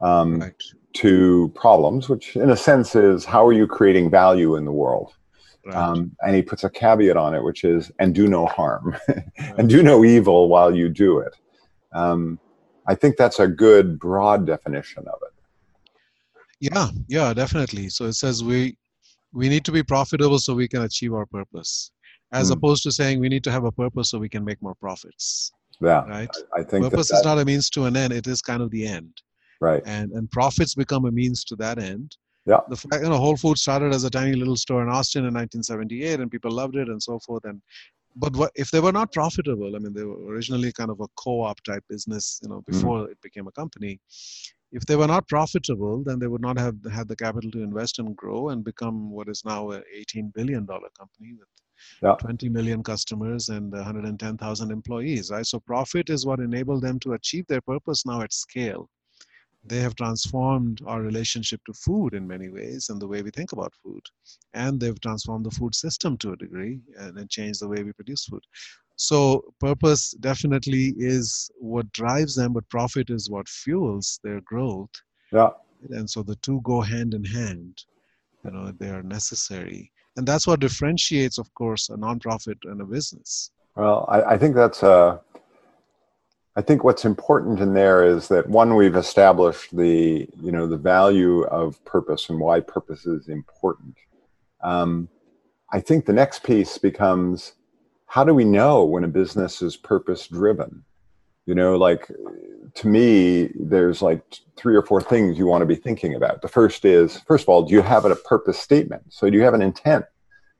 um, 0.00 0.40
right. 0.40 0.62
to 0.94 1.52
problems, 1.54 2.08
which 2.08 2.36
in 2.36 2.50
a 2.50 2.56
sense 2.56 2.94
is 2.94 3.24
how 3.24 3.46
are 3.46 3.52
you 3.52 3.66
creating 3.66 4.10
value 4.10 4.56
in 4.56 4.64
the 4.64 4.72
world? 4.72 5.12
right. 5.64 5.76
Um, 5.76 6.16
and 6.20 6.34
he 6.34 6.42
puts 6.42 6.64
a 6.64 6.70
caveat 6.70 7.16
on 7.16 7.34
it, 7.34 7.42
which 7.42 7.64
is 7.64 7.90
and 7.98 8.14
do 8.14 8.26
no 8.28 8.46
harm 8.46 8.96
and 9.38 9.68
do 9.68 9.82
no 9.82 10.04
evil 10.04 10.48
while 10.48 10.74
you 10.74 10.88
do 10.88 11.18
it. 11.18 11.34
Um, 11.92 12.38
I 12.86 12.94
think 12.94 13.16
that's 13.16 13.40
a 13.40 13.48
good 13.48 13.98
broad 13.98 14.46
definition 14.46 15.04
of 15.08 15.18
it. 15.22 15.32
Yeah, 16.60 16.88
yeah, 17.08 17.34
definitely. 17.34 17.88
So 17.90 18.06
it 18.06 18.14
says 18.14 18.42
we 18.42 18.78
we 19.32 19.48
need 19.48 19.64
to 19.66 19.72
be 19.72 19.82
profitable 19.82 20.38
so 20.38 20.54
we 20.54 20.68
can 20.68 20.82
achieve 20.82 21.12
our 21.12 21.26
purpose, 21.26 21.90
as 22.32 22.48
Hmm. 22.48 22.54
opposed 22.54 22.82
to 22.84 22.92
saying 22.92 23.20
we 23.20 23.28
need 23.28 23.44
to 23.44 23.50
have 23.50 23.64
a 23.64 23.72
purpose 23.72 24.10
so 24.10 24.18
we 24.18 24.28
can 24.28 24.44
make 24.44 24.62
more 24.62 24.74
profits. 24.76 25.52
Yeah, 25.80 26.04
Right? 26.06 26.34
I 26.54 26.62
think 26.62 26.84
that 26.84 26.90
Purpose 26.90 27.08
that, 27.10 27.16
is 27.16 27.24
not 27.24 27.38
a 27.38 27.44
means 27.44 27.68
to 27.70 27.84
an 27.84 27.96
end; 27.96 28.12
it 28.12 28.26
is 28.26 28.40
kind 28.40 28.62
of 28.62 28.70
the 28.70 28.86
end, 28.86 29.12
right. 29.60 29.82
and 29.86 30.12
and 30.12 30.30
profits 30.30 30.74
become 30.74 31.04
a 31.06 31.10
means 31.10 31.44
to 31.44 31.56
that 31.56 31.78
end. 31.78 32.16
Yeah. 32.46 32.60
The 32.68 32.76
fact, 32.76 33.02
you 33.02 33.08
know, 33.10 33.16
Whole 33.18 33.36
Foods 33.36 33.62
started 33.62 33.92
as 33.92 34.04
a 34.04 34.10
tiny 34.10 34.34
little 34.34 34.56
store 34.56 34.82
in 34.82 34.88
Austin 34.88 35.24
in 35.24 35.34
1978, 35.34 36.20
and 36.20 36.30
people 36.30 36.50
loved 36.52 36.76
it 36.76 36.88
and 36.88 37.02
so 37.02 37.18
forth. 37.18 37.44
And 37.44 37.60
but 38.14 38.34
what 38.36 38.52
if 38.54 38.70
they 38.70 38.80
were 38.80 38.92
not 38.92 39.12
profitable? 39.12 39.74
I 39.76 39.78
mean, 39.80 39.92
they 39.92 40.04
were 40.04 40.32
originally 40.32 40.72
kind 40.72 40.90
of 40.90 41.00
a 41.00 41.08
co-op 41.16 41.60
type 41.62 41.84
business, 41.88 42.40
you 42.42 42.48
know, 42.48 42.56
Mm-hmm. 42.62 42.72
before 42.72 43.10
it 43.10 43.20
became 43.20 43.46
a 43.48 43.52
company. 43.52 44.00
If 44.72 44.84
they 44.86 44.96
were 44.96 45.06
not 45.06 45.28
profitable, 45.28 46.02
then 46.04 46.18
they 46.18 46.26
would 46.26 46.40
not 46.40 46.58
have 46.58 46.76
had 46.92 47.08
the 47.08 47.16
capital 47.16 47.50
to 47.52 47.62
invest 47.62 47.98
and 47.98 48.16
grow 48.16 48.48
and 48.50 48.64
become 48.64 49.10
what 49.10 49.28
is 49.28 49.42
now 49.44 49.70
a 49.72 49.82
18 49.94 50.32
billion 50.34 50.66
dollar 50.66 50.88
company 50.98 51.34
with 51.38 51.48
Yeah. 52.02 52.14
20 52.20 52.48
million 52.48 52.82
customers 52.82 53.48
and 53.48 53.72
110,000 53.72 54.70
employees. 54.70 55.30
Right. 55.30 55.46
So 55.46 55.60
profit 55.60 56.10
is 56.10 56.24
what 56.26 56.40
enabled 56.40 56.82
them 56.82 56.98
to 57.00 57.12
achieve 57.14 57.46
their 57.48 57.60
purpose 57.60 58.04
now 58.06 58.20
at 58.22 58.32
scale 58.32 58.88
they 59.68 59.80
have 59.80 59.94
transformed 59.96 60.80
our 60.86 61.02
relationship 61.02 61.60
to 61.66 61.72
food 61.72 62.14
in 62.14 62.26
many 62.26 62.48
ways 62.48 62.88
and 62.88 63.00
the 63.00 63.06
way 63.06 63.22
we 63.22 63.30
think 63.30 63.52
about 63.52 63.72
food 63.82 64.02
and 64.54 64.78
they've 64.80 65.00
transformed 65.00 65.44
the 65.46 65.50
food 65.50 65.74
system 65.74 66.16
to 66.18 66.32
a 66.32 66.36
degree 66.36 66.80
and, 66.98 67.16
and 67.18 67.28
changed 67.30 67.60
the 67.60 67.68
way 67.68 67.82
we 67.82 67.92
produce 67.92 68.24
food 68.26 68.42
so 68.96 69.42
purpose 69.60 70.12
definitely 70.20 70.94
is 70.98 71.50
what 71.58 71.90
drives 71.92 72.34
them 72.34 72.52
but 72.52 72.68
profit 72.68 73.10
is 73.10 73.28
what 73.30 73.48
fuels 73.48 74.20
their 74.24 74.40
growth 74.42 74.90
Yeah. 75.32 75.50
and 75.90 76.08
so 76.08 76.22
the 76.22 76.36
two 76.36 76.60
go 76.62 76.80
hand 76.80 77.12
in 77.14 77.24
hand 77.24 77.74
you 78.44 78.50
know 78.50 78.72
they 78.80 78.90
are 78.90 79.02
necessary 79.02 79.92
and 80.16 80.26
that's 80.26 80.46
what 80.46 80.60
differentiates 80.60 81.38
of 81.38 81.52
course 81.54 81.90
a 81.90 81.96
nonprofit 81.96 82.58
and 82.64 82.80
a 82.80 82.84
business 82.84 83.50
Well, 83.76 84.06
I, 84.08 84.18
I 84.34 84.38
think 84.38 84.54
that's 84.54 84.82
a. 84.82 85.20
I 86.56 86.62
think 86.62 86.84
what's 86.84 87.04
important 87.04 87.60
in 87.60 87.74
there 87.74 88.02
is 88.02 88.28
that 88.28 88.48
one, 88.48 88.76
we've 88.76 88.96
established 88.96 89.76
the 89.76 90.26
you 90.40 90.50
know 90.50 90.66
the 90.66 90.78
value 90.78 91.42
of 91.42 91.84
purpose 91.84 92.30
and 92.30 92.40
why 92.40 92.60
purpose 92.60 93.04
is 93.04 93.28
important. 93.28 93.94
Um, 94.62 95.10
I 95.70 95.80
think 95.80 96.06
the 96.06 96.14
next 96.14 96.42
piece 96.44 96.78
becomes 96.78 97.52
how 98.06 98.24
do 98.24 98.32
we 98.32 98.44
know 98.44 98.84
when 98.84 99.04
a 99.04 99.08
business 99.08 99.60
is 99.60 99.76
purpose 99.76 100.28
driven? 100.28 100.82
You 101.44 101.54
know, 101.54 101.76
like 101.76 102.10
to 102.74 102.88
me, 102.88 103.50
there's 103.54 104.00
like 104.00 104.22
three 104.56 104.74
or 104.74 104.82
four 104.82 105.02
things 105.02 105.38
you 105.38 105.46
want 105.46 105.60
to 105.60 105.66
be 105.66 105.76
thinking 105.76 106.14
about. 106.14 106.40
The 106.40 106.48
first 106.48 106.86
is, 106.86 107.18
first 107.26 107.44
of 107.44 107.50
all, 107.50 107.62
do 107.62 107.74
you 107.74 107.82
have 107.82 108.06
a 108.06 108.16
purpose 108.16 108.58
statement? 108.58 109.02
So 109.10 109.28
do 109.28 109.36
you 109.36 109.44
have 109.44 109.54
an 109.54 109.62
intent? 109.62 110.06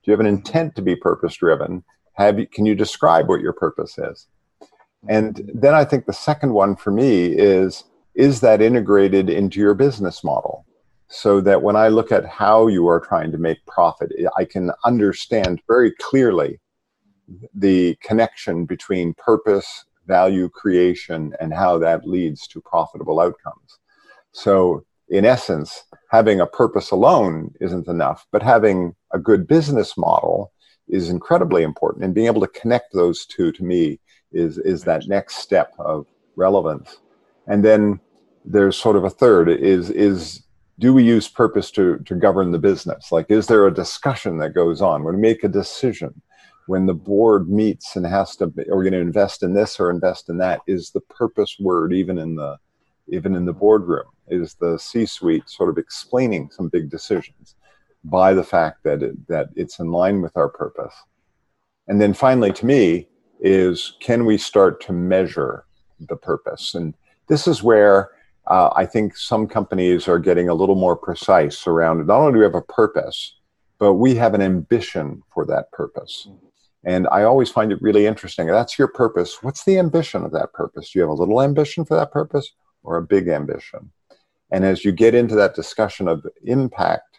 Do 0.02 0.10
you 0.10 0.12
have 0.12 0.20
an 0.20 0.26
intent 0.26 0.76
to 0.76 0.82
be 0.82 0.94
purpose 0.94 1.36
driven? 1.36 1.82
Have 2.14 2.38
you, 2.38 2.46
can 2.46 2.66
you 2.66 2.74
describe 2.74 3.28
what 3.28 3.40
your 3.40 3.52
purpose 3.52 3.96
is? 3.98 4.26
And 5.08 5.50
then 5.54 5.74
I 5.74 5.84
think 5.84 6.06
the 6.06 6.12
second 6.12 6.52
one 6.52 6.76
for 6.76 6.90
me 6.90 7.26
is 7.26 7.84
is 8.14 8.40
that 8.40 8.62
integrated 8.62 9.28
into 9.28 9.60
your 9.60 9.74
business 9.74 10.24
model 10.24 10.64
so 11.08 11.40
that 11.40 11.62
when 11.62 11.76
I 11.76 11.88
look 11.88 12.10
at 12.10 12.24
how 12.26 12.66
you 12.66 12.88
are 12.88 12.98
trying 12.98 13.30
to 13.32 13.38
make 13.38 13.64
profit, 13.66 14.10
I 14.36 14.44
can 14.44 14.72
understand 14.84 15.60
very 15.68 15.92
clearly 16.00 16.58
the 17.54 17.96
connection 18.02 18.64
between 18.64 19.14
purpose, 19.14 19.84
value 20.06 20.48
creation, 20.48 21.34
and 21.40 21.52
how 21.52 21.78
that 21.78 22.08
leads 22.08 22.46
to 22.48 22.60
profitable 22.60 23.20
outcomes. 23.20 23.78
So, 24.32 24.84
in 25.08 25.24
essence, 25.24 25.84
having 26.10 26.40
a 26.40 26.46
purpose 26.46 26.90
alone 26.90 27.52
isn't 27.60 27.86
enough, 27.86 28.26
but 28.32 28.42
having 28.42 28.94
a 29.12 29.18
good 29.18 29.46
business 29.46 29.96
model 29.96 30.52
is 30.88 31.10
incredibly 31.10 31.62
important. 31.62 32.04
And 32.04 32.14
being 32.14 32.26
able 32.26 32.40
to 32.40 32.60
connect 32.60 32.92
those 32.92 33.24
two 33.26 33.52
to 33.52 33.62
me 33.64 34.00
is 34.32 34.58
is 34.58 34.84
that 34.84 35.08
next 35.08 35.36
step 35.36 35.72
of 35.78 36.06
relevance. 36.36 36.98
And 37.46 37.64
then 37.64 38.00
there's 38.44 38.76
sort 38.76 38.96
of 38.96 39.04
a 39.04 39.10
third 39.10 39.48
is 39.48 39.90
is 39.90 40.42
do 40.78 40.92
we 40.92 41.02
use 41.02 41.28
purpose 41.28 41.70
to 41.72 41.98
to 42.00 42.14
govern 42.14 42.52
the 42.52 42.58
business? 42.58 43.12
Like 43.12 43.30
is 43.30 43.46
there 43.46 43.66
a 43.66 43.74
discussion 43.74 44.38
that 44.38 44.54
goes 44.54 44.82
on 44.82 45.04
when 45.04 45.14
we 45.14 45.20
make 45.20 45.44
a 45.44 45.48
decision? 45.48 46.20
When 46.66 46.86
the 46.86 46.94
board 46.94 47.48
meets 47.48 47.94
and 47.94 48.04
has 48.04 48.34
to, 48.36 48.46
are 48.46 48.76
we 48.76 48.82
going 48.82 48.90
to 48.90 48.98
invest 48.98 49.44
in 49.44 49.54
this 49.54 49.78
or 49.78 49.88
invest 49.88 50.28
in 50.28 50.36
that? 50.38 50.62
Is 50.66 50.90
the 50.90 51.00
purpose 51.00 51.56
word 51.60 51.92
even 51.92 52.18
in 52.18 52.34
the 52.34 52.56
even 53.08 53.34
in 53.36 53.44
the 53.44 53.52
boardroom? 53.52 54.06
Is 54.28 54.54
the 54.54 54.76
C-suite 54.76 55.48
sort 55.48 55.70
of 55.70 55.78
explaining 55.78 56.50
some 56.50 56.68
big 56.68 56.90
decisions 56.90 57.54
by 58.02 58.34
the 58.34 58.42
fact 58.42 58.82
that 58.82 59.02
it, 59.02 59.28
that 59.28 59.48
it's 59.54 59.78
in 59.78 59.92
line 59.92 60.22
with 60.22 60.36
our 60.36 60.48
purpose? 60.48 60.94
And 61.88 62.00
then 62.00 62.12
finally, 62.12 62.52
to 62.54 62.66
me, 62.66 63.08
is 63.40 63.96
can 64.00 64.24
we 64.24 64.38
start 64.38 64.80
to 64.82 64.92
measure 64.92 65.64
the 66.00 66.16
purpose? 66.16 66.74
And 66.74 66.94
this 67.28 67.46
is 67.46 67.62
where 67.62 68.10
uh, 68.46 68.70
I 68.76 68.86
think 68.86 69.16
some 69.16 69.46
companies 69.46 70.08
are 70.08 70.18
getting 70.18 70.48
a 70.48 70.54
little 70.54 70.74
more 70.74 70.96
precise 70.96 71.66
around 71.66 72.06
not 72.06 72.20
only 72.20 72.32
do 72.32 72.38
we 72.38 72.44
have 72.44 72.54
a 72.54 72.62
purpose, 72.62 73.36
but 73.78 73.94
we 73.94 74.14
have 74.14 74.34
an 74.34 74.42
ambition 74.42 75.22
for 75.32 75.44
that 75.46 75.70
purpose. 75.72 76.28
And 76.84 77.08
I 77.10 77.24
always 77.24 77.50
find 77.50 77.72
it 77.72 77.82
really 77.82 78.06
interesting. 78.06 78.46
That's 78.46 78.78
your 78.78 78.88
purpose. 78.88 79.42
What's 79.42 79.64
the 79.64 79.78
ambition 79.78 80.22
of 80.22 80.30
that 80.32 80.52
purpose? 80.52 80.90
Do 80.90 80.98
you 80.98 81.02
have 81.02 81.10
a 81.10 81.14
little 81.14 81.42
ambition 81.42 81.84
for 81.84 81.96
that 81.96 82.12
purpose 82.12 82.52
or 82.84 82.96
a 82.96 83.02
big 83.02 83.26
ambition? 83.28 83.90
And 84.52 84.64
as 84.64 84.84
you 84.84 84.92
get 84.92 85.14
into 85.14 85.34
that 85.34 85.56
discussion 85.56 86.06
of 86.06 86.24
impact, 86.44 87.18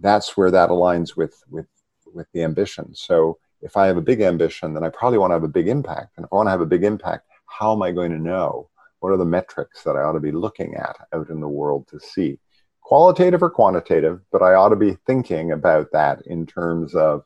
that's 0.00 0.36
where 0.36 0.50
that 0.50 0.70
aligns 0.70 1.16
with 1.16 1.42
with 1.48 1.66
with 2.12 2.26
the 2.32 2.42
ambition. 2.42 2.94
So 2.94 3.38
if 3.62 3.76
I 3.76 3.86
have 3.86 3.96
a 3.96 4.02
big 4.02 4.20
ambition, 4.20 4.74
then 4.74 4.84
I 4.84 4.88
probably 4.88 5.18
want 5.18 5.30
to 5.30 5.34
have 5.34 5.44
a 5.44 5.48
big 5.48 5.68
impact. 5.68 6.14
And 6.16 6.26
if 6.26 6.32
I 6.32 6.36
want 6.36 6.48
to 6.48 6.50
have 6.50 6.60
a 6.60 6.66
big 6.66 6.84
impact, 6.84 7.28
how 7.46 7.72
am 7.72 7.82
I 7.82 7.92
going 7.92 8.10
to 8.10 8.18
know? 8.18 8.68
What 8.98 9.10
are 9.10 9.16
the 9.16 9.24
metrics 9.24 9.82
that 9.84 9.96
I 9.96 10.02
ought 10.02 10.12
to 10.12 10.20
be 10.20 10.32
looking 10.32 10.74
at 10.74 10.96
out 11.12 11.30
in 11.30 11.40
the 11.40 11.48
world 11.48 11.86
to 11.88 12.00
see? 12.00 12.38
Qualitative 12.80 13.42
or 13.42 13.50
quantitative, 13.50 14.20
but 14.32 14.42
I 14.42 14.54
ought 14.54 14.70
to 14.70 14.76
be 14.76 14.98
thinking 15.06 15.52
about 15.52 15.92
that 15.92 16.22
in 16.26 16.46
terms 16.46 16.94
of 16.94 17.22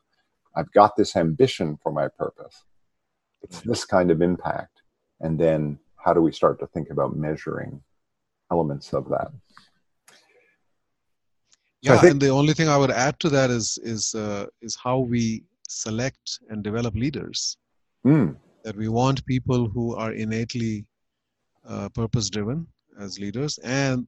I've 0.55 0.71
got 0.71 0.95
this 0.95 1.15
ambition 1.15 1.77
for 1.81 1.91
my 1.91 2.07
purpose. 2.07 2.63
It's 3.41 3.61
this 3.61 3.85
kind 3.85 4.11
of 4.11 4.21
impact. 4.21 4.81
And 5.19 5.39
then 5.39 5.79
how 6.03 6.13
do 6.13 6.21
we 6.21 6.31
start 6.31 6.59
to 6.59 6.67
think 6.67 6.89
about 6.89 7.15
measuring 7.15 7.81
elements 8.51 8.93
of 8.93 9.09
that? 9.09 9.31
So 11.83 11.93
yeah 11.93 11.97
think- 11.99 12.11
and 12.13 12.21
the 12.21 12.29
only 12.29 12.53
thing 12.53 12.67
i 12.69 12.75
would 12.75 12.89
add 12.89 13.19
to 13.19 13.29
that 13.29 13.51
is 13.51 13.77
is 13.83 14.15
uh, 14.15 14.47
is 14.63 14.75
how 14.75 14.97
we 14.97 15.43
select 15.67 16.39
and 16.49 16.63
develop 16.63 16.95
leaders 16.95 17.57
Mm, 18.07 18.37
that 18.63 18.75
we 18.77 18.87
want 18.87 19.25
people 19.25 19.67
who 19.67 19.95
are 19.95 20.13
innately 20.13 20.85
uh, 21.67 21.89
purpose 21.89 22.29
driven 22.29 22.65
as 23.01 23.19
leaders 23.19 23.57
and 23.59 24.07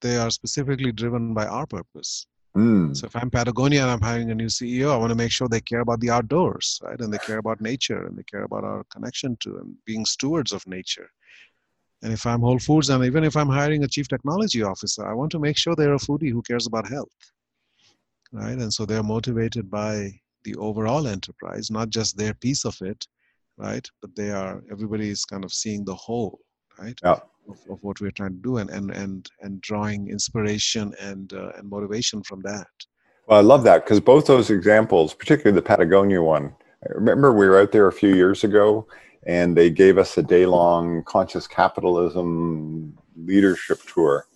they 0.00 0.16
are 0.16 0.30
specifically 0.30 0.92
driven 0.92 1.34
by 1.34 1.46
our 1.46 1.66
purpose. 1.66 2.26
Mm. 2.56 2.96
So 2.96 3.06
if 3.06 3.16
I'm 3.16 3.30
Patagonia 3.30 3.82
and 3.82 3.90
I'm 3.90 4.00
hiring 4.00 4.30
a 4.30 4.34
new 4.34 4.46
CEO, 4.46 4.92
I 4.92 4.96
want 4.96 5.10
to 5.10 5.16
make 5.16 5.32
sure 5.32 5.48
they 5.48 5.60
care 5.60 5.80
about 5.80 6.00
the 6.00 6.10
outdoors, 6.10 6.80
right? 6.82 7.00
And 7.00 7.12
they 7.12 7.18
care 7.18 7.38
about 7.38 7.60
nature 7.60 8.06
and 8.06 8.16
they 8.16 8.22
care 8.22 8.44
about 8.44 8.64
our 8.64 8.84
connection 8.92 9.36
to 9.40 9.58
and 9.58 9.74
being 9.84 10.04
stewards 10.04 10.52
of 10.52 10.66
nature. 10.66 11.08
And 12.02 12.12
if 12.12 12.24
I'm 12.26 12.40
Whole 12.40 12.58
Foods 12.58 12.88
and 12.88 13.04
even 13.04 13.24
if 13.24 13.36
I'm 13.36 13.48
hiring 13.48 13.84
a 13.84 13.88
chief 13.88 14.08
technology 14.08 14.62
officer, 14.62 15.06
I 15.06 15.14
want 15.14 15.32
to 15.32 15.38
make 15.38 15.56
sure 15.56 15.74
they're 15.74 15.94
a 15.94 15.98
foodie 15.98 16.30
who 16.30 16.42
cares 16.42 16.66
about 16.66 16.88
health, 16.88 17.18
right? 18.32 18.58
And 18.58 18.72
so 18.72 18.86
they're 18.86 19.02
motivated 19.02 19.70
by 19.70 20.20
the 20.44 20.56
overall 20.56 21.06
enterprise, 21.06 21.70
not 21.70 21.90
just 21.90 22.16
their 22.16 22.34
piece 22.34 22.64
of 22.64 22.76
it, 22.80 23.06
right? 23.56 23.86
But 24.00 24.14
they 24.16 24.30
are 24.30 24.62
everybody 24.70 25.10
is 25.10 25.24
kind 25.24 25.44
of 25.44 25.52
seeing 25.52 25.84
the 25.84 25.94
whole, 25.94 26.40
right? 26.78 26.98
Yeah. 27.02 27.18
Of, 27.48 27.58
of 27.70 27.78
what 27.82 28.00
we're 28.00 28.10
trying 28.10 28.34
to 28.34 28.42
do 28.42 28.58
and 28.58 28.70
and 28.70 28.90
and 28.90 29.30
and 29.40 29.60
drawing 29.60 30.08
inspiration 30.08 30.94
and 31.00 31.32
uh, 31.32 31.52
and 31.56 31.68
motivation 31.68 32.22
from 32.22 32.40
that. 32.42 32.68
Well, 33.26 33.38
I 33.38 33.42
love 33.42 33.64
that 33.64 33.84
because 33.84 34.00
both 34.00 34.26
those 34.26 34.50
examples, 34.50 35.14
particularly 35.14 35.54
the 35.54 35.62
Patagonia 35.62 36.22
one, 36.22 36.54
I 36.84 36.92
remember 36.92 37.32
we 37.32 37.48
were 37.48 37.60
out 37.60 37.72
there 37.72 37.86
a 37.86 37.92
few 37.92 38.14
years 38.14 38.44
ago 38.44 38.86
and 39.26 39.56
they 39.56 39.70
gave 39.70 39.98
us 39.98 40.16
a 40.16 40.22
day 40.22 40.46
long 40.46 41.04
conscious 41.04 41.46
capitalism 41.46 42.98
leadership 43.16 43.80
tour. 43.92 44.26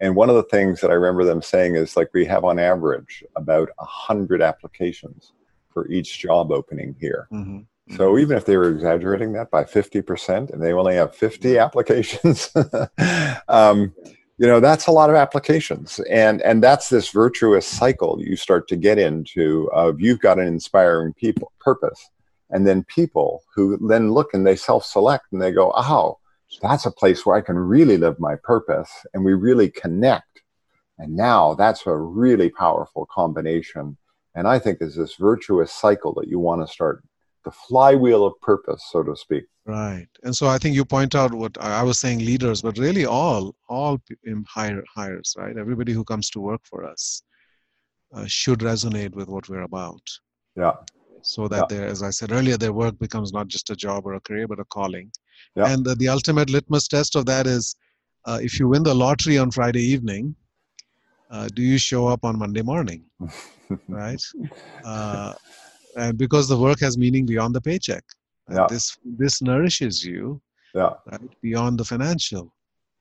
And 0.00 0.14
one 0.14 0.28
of 0.28 0.36
the 0.36 0.42
things 0.44 0.80
that 0.80 0.90
I 0.90 0.94
remember 0.94 1.24
them 1.24 1.40
saying 1.40 1.76
is 1.76 1.96
like 1.96 2.10
we 2.12 2.26
have 2.26 2.44
on 2.44 2.58
average 2.58 3.24
about 3.36 3.70
a 3.78 3.84
hundred 3.84 4.42
applications 4.42 5.32
for 5.74 5.86
each 5.88 6.18
job 6.18 6.50
opening 6.50 6.96
here. 6.98 7.28
Mm-hmm. 7.30 7.96
So 7.96 8.16
even 8.16 8.36
if 8.36 8.46
they 8.46 8.56
were 8.56 8.70
exaggerating 8.70 9.32
that 9.34 9.50
by 9.50 9.64
50% 9.64 10.50
and 10.50 10.62
they 10.62 10.72
only 10.72 10.94
have 10.94 11.14
50 11.14 11.58
applications, 11.58 12.50
um, 13.48 13.92
you 14.38 14.46
know, 14.46 14.58
that's 14.58 14.86
a 14.86 14.90
lot 14.90 15.10
of 15.10 15.16
applications. 15.16 16.00
And, 16.10 16.40
and 16.42 16.62
that's 16.62 16.88
this 16.88 17.10
virtuous 17.10 17.66
cycle 17.66 18.18
you 18.20 18.36
start 18.36 18.68
to 18.68 18.76
get 18.76 18.98
into 18.98 19.70
of 19.72 20.00
you've 20.00 20.20
got 20.20 20.38
an 20.38 20.46
inspiring 20.46 21.12
people 21.12 21.52
purpose. 21.60 22.08
And 22.50 22.66
then 22.66 22.84
people 22.84 23.42
who 23.54 23.76
then 23.88 24.12
look 24.12 24.32
and 24.32 24.46
they 24.46 24.56
self-select 24.56 25.26
and 25.32 25.42
they 25.42 25.52
go, 25.52 25.72
oh, 25.76 26.18
that's 26.62 26.86
a 26.86 26.90
place 26.90 27.26
where 27.26 27.36
I 27.36 27.40
can 27.40 27.58
really 27.58 27.96
live 27.96 28.18
my 28.18 28.36
purpose 28.36 28.90
and 29.12 29.24
we 29.24 29.34
really 29.34 29.70
connect. 29.70 30.42
And 30.98 31.16
now 31.16 31.54
that's 31.54 31.86
a 31.86 31.96
really 31.96 32.50
powerful 32.50 33.06
combination. 33.06 33.96
And 34.34 34.48
I 34.48 34.58
think 34.58 34.78
is 34.80 34.96
this 34.96 35.14
virtuous 35.14 35.72
cycle 35.72 36.12
that 36.14 36.28
you 36.28 36.38
want 36.38 36.66
to 36.66 36.72
start 36.72 37.04
the 37.44 37.50
flywheel 37.50 38.24
of 38.26 38.40
purpose, 38.40 38.82
so 38.90 39.02
to 39.02 39.14
speak. 39.14 39.44
Right, 39.66 40.08
and 40.24 40.34
so 40.34 40.46
I 40.46 40.58
think 40.58 40.74
you 40.74 40.84
point 40.84 41.14
out 41.14 41.32
what 41.32 41.56
I 41.58 41.82
was 41.82 41.98
saying, 41.98 42.18
leaders, 42.18 42.60
but 42.60 42.76
really 42.78 43.06
all 43.06 43.54
all 43.68 43.98
hire, 44.46 44.84
hires, 44.94 45.34
right? 45.38 45.56
Everybody 45.56 45.92
who 45.92 46.04
comes 46.04 46.28
to 46.30 46.40
work 46.40 46.60
for 46.64 46.84
us 46.84 47.22
uh, 48.14 48.26
should 48.26 48.60
resonate 48.60 49.14
with 49.14 49.28
what 49.28 49.48
we're 49.48 49.62
about. 49.62 50.02
Yeah. 50.56 50.72
So 51.22 51.48
that 51.48 51.66
yeah. 51.70 51.78
their, 51.78 51.86
as 51.86 52.02
I 52.02 52.10
said 52.10 52.32
earlier, 52.32 52.58
their 52.58 52.74
work 52.74 52.98
becomes 52.98 53.32
not 53.32 53.48
just 53.48 53.70
a 53.70 53.76
job 53.76 54.06
or 54.06 54.14
a 54.14 54.20
career, 54.20 54.46
but 54.46 54.60
a 54.60 54.64
calling. 54.66 55.10
Yeah. 55.56 55.72
And 55.72 55.84
the, 55.84 55.94
the 55.94 56.08
ultimate 56.08 56.50
litmus 56.50 56.86
test 56.86 57.16
of 57.16 57.24
that 57.26 57.46
is, 57.46 57.74
uh, 58.26 58.38
if 58.42 58.58
you 58.58 58.68
win 58.68 58.82
the 58.82 58.94
lottery 58.94 59.38
on 59.38 59.50
Friday 59.50 59.82
evening, 59.82 60.36
uh, 61.34 61.48
do 61.54 61.62
you 61.62 61.78
show 61.78 62.06
up 62.06 62.24
on 62.24 62.38
Monday 62.38 62.62
morning? 62.62 63.04
right. 63.88 64.22
Uh, 64.84 65.32
and 65.96 66.16
because 66.18 66.48
the 66.48 66.58
work 66.66 66.80
has 66.80 66.96
meaning 66.96 67.24
beyond 67.26 67.54
the 67.54 67.60
paycheck. 67.60 68.04
Yeah. 68.50 68.66
this 68.68 68.98
this 69.22 69.40
nourishes 69.40 70.04
you 70.04 70.22
yeah. 70.74 70.92
right 71.10 71.30
beyond 71.40 71.80
the 71.80 71.84
financial 71.92 72.52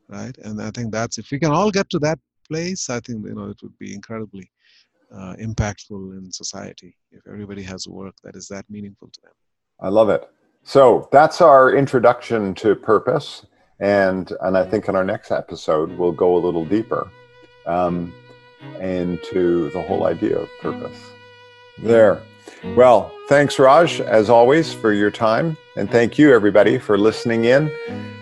right? 0.08 0.38
And 0.46 0.62
i 0.62 0.72
think 0.72 0.91
that's 0.91 1.17
if 1.17 1.32
we 1.32 1.39
can 1.39 1.52
all 1.52 1.72
get 1.72 1.89
to 1.89 2.00
that 2.00 2.19
place 2.48 2.89
i 2.89 3.00
think 3.00 3.26
you 3.26 3.36
know 3.36 3.50
it 3.50 3.60
would 3.62 3.78
be 3.78 3.93
incredibly 3.93 4.50
uh, 5.13 5.36
impactful 5.36 6.17
in 6.17 6.32
society 6.32 6.96
if 7.12 7.22
everybody 7.28 7.62
has 7.62 7.88
work 7.88 8.15
that 8.24 8.36
is 8.36 8.48
that 8.48 8.65
meaningful 8.69 9.10
to 9.10 9.22
them. 9.22 9.34
I 9.80 9.89
love 9.89 10.10
it. 10.10 10.28
So 10.63 11.08
that's 11.12 11.39
our 11.39 11.76
introduction 11.76 12.56
to 12.56 12.74
purpose. 12.74 13.46
And 13.80 14.32
and 14.41 14.58
i 14.58 14.63
think 14.69 14.88
in 14.88 14.96
our 14.96 15.04
next 15.04 15.30
episode 15.32 15.91
we'll 15.98 16.17
go 16.26 16.38
a 16.38 16.41
little 16.48 16.65
deeper. 16.65 17.10
Um, 17.65 18.13
into 18.80 19.69
the 19.71 19.82
whole 19.82 20.06
idea 20.06 20.38
of 20.38 20.49
purpose 20.62 21.12
there 21.80 22.21
well, 22.76 23.12
thanks, 23.28 23.60
Raj, 23.60 23.99
as 24.02 24.30
always, 24.30 24.73
for 24.73 24.93
your 24.93 25.12
time. 25.12 25.56
And 25.76 25.91
thank 25.91 26.17
you, 26.17 26.34
everybody, 26.34 26.80
for 26.80 26.97
listening 26.97 27.43
in. 27.45 27.71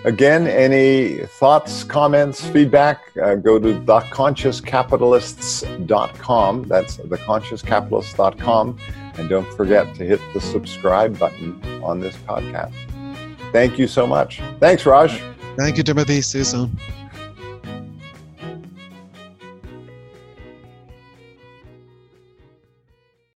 Again, 0.03 0.47
any 0.47 1.17
thoughts, 1.27 1.83
comments, 1.83 2.43
feedback, 2.47 3.11
uh, 3.21 3.35
go 3.35 3.59
to 3.59 3.79
theconsciouscapitalists.com. 3.81 6.63
That's 6.63 6.97
theconsciouscapitalists.com. 6.97 8.79
And 9.17 9.29
don't 9.29 9.53
forget 9.53 9.93
to 9.95 10.05
hit 10.05 10.19
the 10.33 10.41
subscribe 10.41 11.19
button 11.19 11.61
on 11.83 11.99
this 11.99 12.15
podcast. 12.17 12.73
Thank 13.51 13.77
you 13.77 13.87
so 13.87 14.07
much. 14.07 14.41
Thanks, 14.59 14.87
Raj. 14.87 15.21
Thank 15.57 15.77
you, 15.77 15.83
Timothy. 15.83 16.21
See 16.21 16.39
you 16.39 16.45
soon. 16.45 16.75